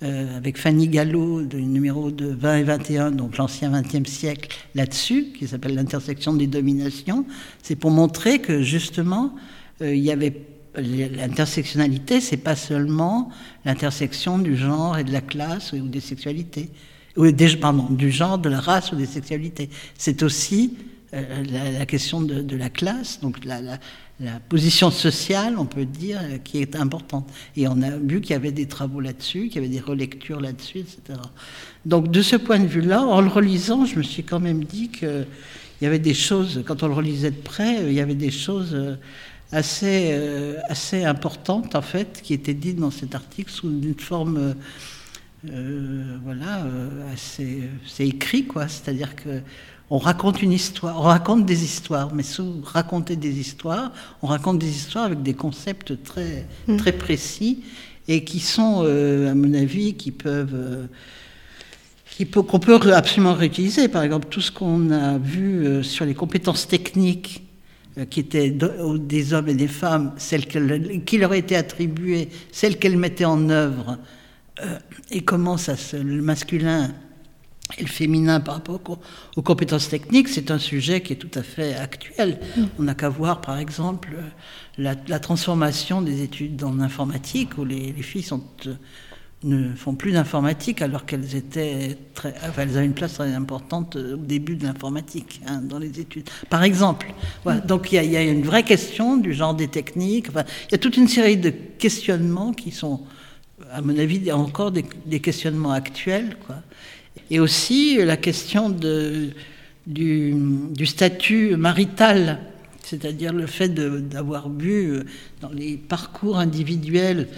euh, 0.02 0.37
avec 0.37 0.57
Fanny 0.57 0.88
Gallo, 0.88 1.42
du 1.42 1.62
numéro 1.62 2.11
de 2.11 2.26
20 2.26 2.57
et 2.57 2.62
21, 2.62 3.11
donc 3.11 3.37
l'ancien 3.37 3.70
20e 3.70 4.07
siècle, 4.07 4.57
là-dessus, 4.74 5.33
qui 5.38 5.46
s'appelle 5.46 5.74
l'intersection 5.74 6.33
des 6.33 6.46
dominations. 6.46 7.26
C'est 7.62 7.76
pour 7.76 7.90
montrer 7.90 8.38
que, 8.38 8.62
justement, 8.62 9.35
il 9.80 9.98
y 9.98 10.10
avait 10.10 10.34
l'intersectionnalité, 10.76 12.20
c'est 12.20 12.37
pas 12.37 12.56
seulement 12.56 13.30
l'intersection 13.64 14.38
du 14.38 14.56
genre 14.56 14.98
et 14.98 15.04
de 15.04 15.12
la 15.12 15.20
classe 15.20 15.72
ou 15.72 15.88
des 15.88 16.00
sexualités, 16.00 16.70
pardon, 17.60 17.87
du 17.90 18.10
genre, 18.10 18.38
de 18.38 18.48
la 18.48 18.60
race 18.60 18.92
ou 18.92 18.96
des 18.96 19.06
sexualités. 19.06 19.70
C'est 19.96 20.22
aussi 20.22 20.76
euh, 21.14 21.44
la, 21.78 21.87
question 21.87 22.20
de, 22.22 22.56
la 22.56 22.70
classe, 22.70 23.20
donc 23.20 23.44
la, 23.44 23.60
position 24.48 24.90
sociale, 24.90 25.56
on 25.58 25.66
peut 25.66 25.84
dire, 25.84 26.20
euh, 26.22 26.38
qui 26.38 26.58
est 26.58 26.76
importante. 26.76 27.28
Et 27.56 27.68
on 27.68 27.82
a 27.82 27.90
vu 27.90 28.20
qu'il 28.20 28.30
y 28.30 28.37
avait 28.37 28.52
des 28.52 28.66
travaux 28.66 29.00
là-dessus, 29.00 29.48
qu'il 29.48 29.56
y 29.56 29.58
avait 29.58 29.72
des 29.72 29.80
relectures 29.80 30.40
là-dessus, 30.40 30.78
etc. 30.78 31.20
Donc 31.84 32.10
de 32.10 32.22
ce 32.22 32.37
point 32.37 32.58
de 32.58 32.66
vue-là, 32.66 33.02
en 33.02 33.20
le 33.20 33.28
relisant, 33.28 33.87
je 33.87 33.96
me 33.96 34.02
suis 34.02 34.24
quand 34.24 34.40
même 34.40 34.64
dit 34.64 34.88
qu'il 34.88 35.26
y 35.82 35.87
avait 35.87 35.98
des 35.98 36.14
choses, 36.14 36.62
quand 36.66 36.82
on 36.82 36.88
le 36.88 36.94
relisait 36.94 37.32
de 37.32 37.40
près, 37.40 37.84
il 37.87 37.92
y 37.92 38.00
avait 38.00 38.14
des 38.14 38.30
choses 38.30 38.76
euh, 39.52 39.59
assez, 39.59 40.61
assez 40.68 41.04
importantes, 41.04 41.74
en 41.74 41.83
fait, 41.83 42.20
qui 42.22 42.35
étaient 42.35 42.54
dites 42.54 42.78
dans 42.78 42.90
cet 42.90 43.14
article 43.14 43.50
sous 43.50 43.68
une 43.68 43.94
forme... 43.98 44.54
voilà, 45.42 46.64
assez, 47.12 47.68
c'est 47.87 48.09
écrit, 48.09 48.46
quoi. 48.46 48.68
C'est-à-dire 48.68 49.14
que 49.14 49.42
on 49.90 49.98
raconte 49.98 50.42
une 50.42 50.52
histoire, 50.52 50.98
on 50.98 51.02
raconte 51.02 51.44
des 51.44 51.62
histoires, 51.62 52.14
mais 52.14 52.22
sous 52.22 52.62
raconter 52.64 53.16
des 53.16 53.38
histoires, 53.38 53.92
on 54.22 54.26
raconte 54.26 54.59
des 54.59 54.70
histoires 54.70 55.04
avec 55.04 55.22
des 55.22 55.35
concepts 55.35 56.02
très, 56.02 56.46
mm. 56.66 56.78
très 56.78 56.92
précis 56.92 57.62
et 58.09 58.24
qui 58.24 58.40
sont, 58.40 58.83
euh, 58.85 59.30
à 59.30 59.35
mon 59.35 59.52
avis, 59.54 59.94
qui 59.94 60.11
peuvent. 60.11 60.54
Euh, 60.54 60.87
qu'on 62.33 62.61
peut 62.61 62.78
absolument 62.92 63.35
réutiliser. 63.35 63.88
Par 63.88 64.04
exemple, 64.04 64.28
tout 64.30 64.40
ce 64.40 64.52
qu'on 64.52 64.92
a 64.92 65.18
vu 65.18 65.66
euh, 65.66 65.83
sur 65.83 66.04
les 66.04 66.14
compétences 66.14 66.68
techniques 66.68 67.43
qui 68.11 68.20
étaient 68.20 68.50
des 68.50 69.33
hommes 69.33 69.48
et 69.48 69.54
des 69.54 69.68
femmes, 69.68 70.12
celles 70.16 70.46
qui 70.46 71.18
leur 71.18 71.35
étaient 71.35 71.57
attribuées, 71.57 72.28
celles 72.50 72.78
qu'elles 72.78 72.98
mettaient 72.98 73.24
en 73.24 73.48
œuvre, 73.50 73.98
et 75.11 75.22
comment 75.22 75.57
ça, 75.57 75.74
le 75.92 76.22
masculin 76.22 76.92
et 77.78 77.83
le 77.83 77.88
féminin 77.88 78.40
par 78.40 78.54
rapport 78.54 78.80
aux, 79.37 79.42
compétences 79.42 79.88
techniques, 79.88 80.28
c'est 80.28 80.50
un 80.50 80.59
sujet 80.59 81.00
qui 81.00 81.14
est 81.14 81.16
tout 81.16 81.38
à 81.38 81.42
fait 81.42 81.74
actuel. 81.74 82.38
Mm. 82.57 82.62
On 82.78 82.83
n'a 82.83 82.94
qu'à 82.94 83.09
voir, 83.09 83.40
par 83.40 83.59
exemple, 83.59 84.11
la, 84.76 84.94
transformation 85.18 86.02
des 86.02 86.22
études 86.22 86.62
en 86.62 86.78
informatique, 86.80 87.57
où 87.59 87.64
les, 87.64 87.92
filles 87.94 88.22
sont, 88.22 88.42
euh, 88.66 88.74
ne 89.44 89.74
font 89.74 89.94
plus 89.94 90.12
d'informatique 90.12 90.83
alors 90.83 91.07
qu'elles 91.07 91.37
étaient 91.37 91.96
très, 92.14 92.35
elles 92.59 92.76
avaient 92.76 92.87
une 92.87 92.94
place 92.94 93.14
très 93.14 93.33
importante 93.33 93.96
au 93.96 94.16
début 94.16 94.57
de 94.57 94.64
l'informatique 94.64 95.40
hein, 95.46 95.61
dans 95.62 95.78
les 95.78 96.00
études. 96.00 96.28
Par 96.50 96.64
exemple, 96.64 97.12
voilà. 97.44 97.61
Mm. 97.61 97.66
donc 97.66 97.92
il 97.92 98.04
y, 98.04 98.16
a 98.16 98.22
une 98.22 98.42
vraie 98.42 98.64
question 98.64 99.16
du 99.16 99.33
genre 99.33 99.54
des 99.54 99.68
techniques. 99.68 100.28
il 100.35 100.72
y 100.72 100.74
a 100.74 100.78
toute 100.78 100.96
une 100.96 101.09
série 101.09 101.37
de 101.37 101.50
questionnements 101.50 102.52
qui 102.52 102.70
sont, 102.72 103.02
à 103.70 103.80
mon 103.80 103.96
avis, 103.98 104.33
encore 104.33 104.72
des, 104.72 104.85
des 105.07 105.20
questionnements 105.20 105.72
actuels, 105.72 106.37
quoi. 106.46 106.57
Et 107.30 107.40
aussi 107.40 107.96
la 108.04 108.16
question 108.16 108.71
de, 108.71 109.31
du, 109.87 110.87
statut 110.87 111.56
marital, 111.56 112.38
c'est-à-dire 112.85 113.32
le 113.32 113.46
fait 113.46 113.68
d'avoir 113.68 114.48
vu 114.50 114.90
euh, 114.90 115.04
dans 115.40 115.50
les 115.50 115.76
parcours 115.76 116.38
individuels 116.38 117.28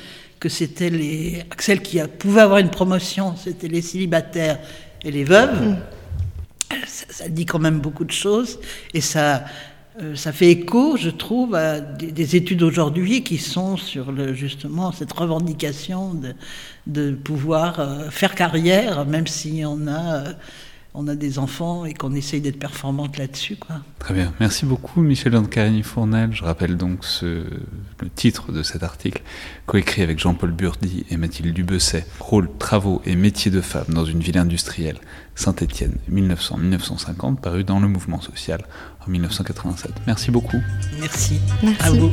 que 0.41 0.49
c'était 0.49 0.91
les 0.91 1.45
celles 1.59 1.81
qui 1.81 1.99
pouvaient 2.19 2.43
avoir 2.43 2.59
une 2.59 2.71
promotion, 2.71 3.35
c'était 3.37 3.69
les 3.69 3.83
célibataires 3.83 4.59
et 5.03 5.11
les 5.11 5.25
veuves. 5.25 5.71
Mm. 5.71 5.77
Ça, 6.87 7.29
dit 7.29 7.47
quand 7.47 7.61
même 7.61 7.79
beaucoup 7.79 8.05
de 8.05 8.11
choses 8.11 8.59
et 8.93 9.01
ça, 9.01 9.45
euh, 10.03 10.17
ça 10.17 10.33
fait 10.33 10.51
écho, 10.51 10.97
je 10.97 11.11
trouve, 11.11 11.55
à 11.55 11.81
des, 11.81 12.37
études 12.37 12.63
aujourd'hui 12.65 13.23
qui 13.23 13.39
sont 13.39 13.77
sur 13.77 14.11
le, 14.11 14.35
justement 14.35 14.91
cette 14.91 15.13
revendication 15.13 16.13
de, 16.13 16.35
de 16.89 17.13
pouvoir 17.13 17.79
euh, 17.79 18.11
faire 18.11 18.35
carrière, 18.35 19.07
même 19.07 19.29
si 19.29 19.63
on 19.65 19.87
a, 19.87 20.25
on 20.97 21.07
a 21.09 21.15
des 21.15 21.39
enfants 21.39 21.85
et 21.85 21.93
qu'on 21.93 22.15
essaye 22.15 22.41
d'être 22.41 22.59
performante 22.59 23.19
là-dessus. 23.19 23.57
Quoi. 23.57 23.77
Très 23.99 24.15
bien. 24.15 24.33
Merci 24.41 24.65
beaucoup, 24.65 25.03
Michel 25.03 25.37
Ancarigny 25.37 25.83
Fournel. 25.83 26.31
Je 26.33 26.43
rappelle 26.43 26.77
donc 26.77 27.05
ce, 27.05 27.27
le 28.01 28.09
titre 28.15 28.51
de 28.51 28.63
cet 28.63 28.83
article, 28.83 29.23
coécrit 29.67 30.03
avec 30.03 30.19
Jean-Paul 30.19 30.53
Burdi 30.53 31.05
et 31.11 31.19
Mathilde 31.19 31.55
Dubesset. 31.55 32.07
Rôle, 32.19 32.49
travaux 32.59 33.03
et 33.05 33.15
métiers 33.15 33.51
de 33.51 33.61
femmes 33.61 33.85
dans 33.89 34.07
une 34.07 34.21
ville 34.21 34.39
industrielle. 34.39 34.99
Saint-Étienne, 35.35 35.97
1900-1950, 36.11 37.37
paru 37.37 37.63
dans 37.63 37.79
Le 37.79 37.89
Mouvement 37.89 38.23
Social 38.23 38.65
en 39.07 39.11
1987. 39.11 39.93
Merci 40.07 40.31
beaucoup. 40.31 40.63
Merci. 40.99 41.39
Merci. 41.63 41.83
À 41.83 41.91
vous. 41.91 42.11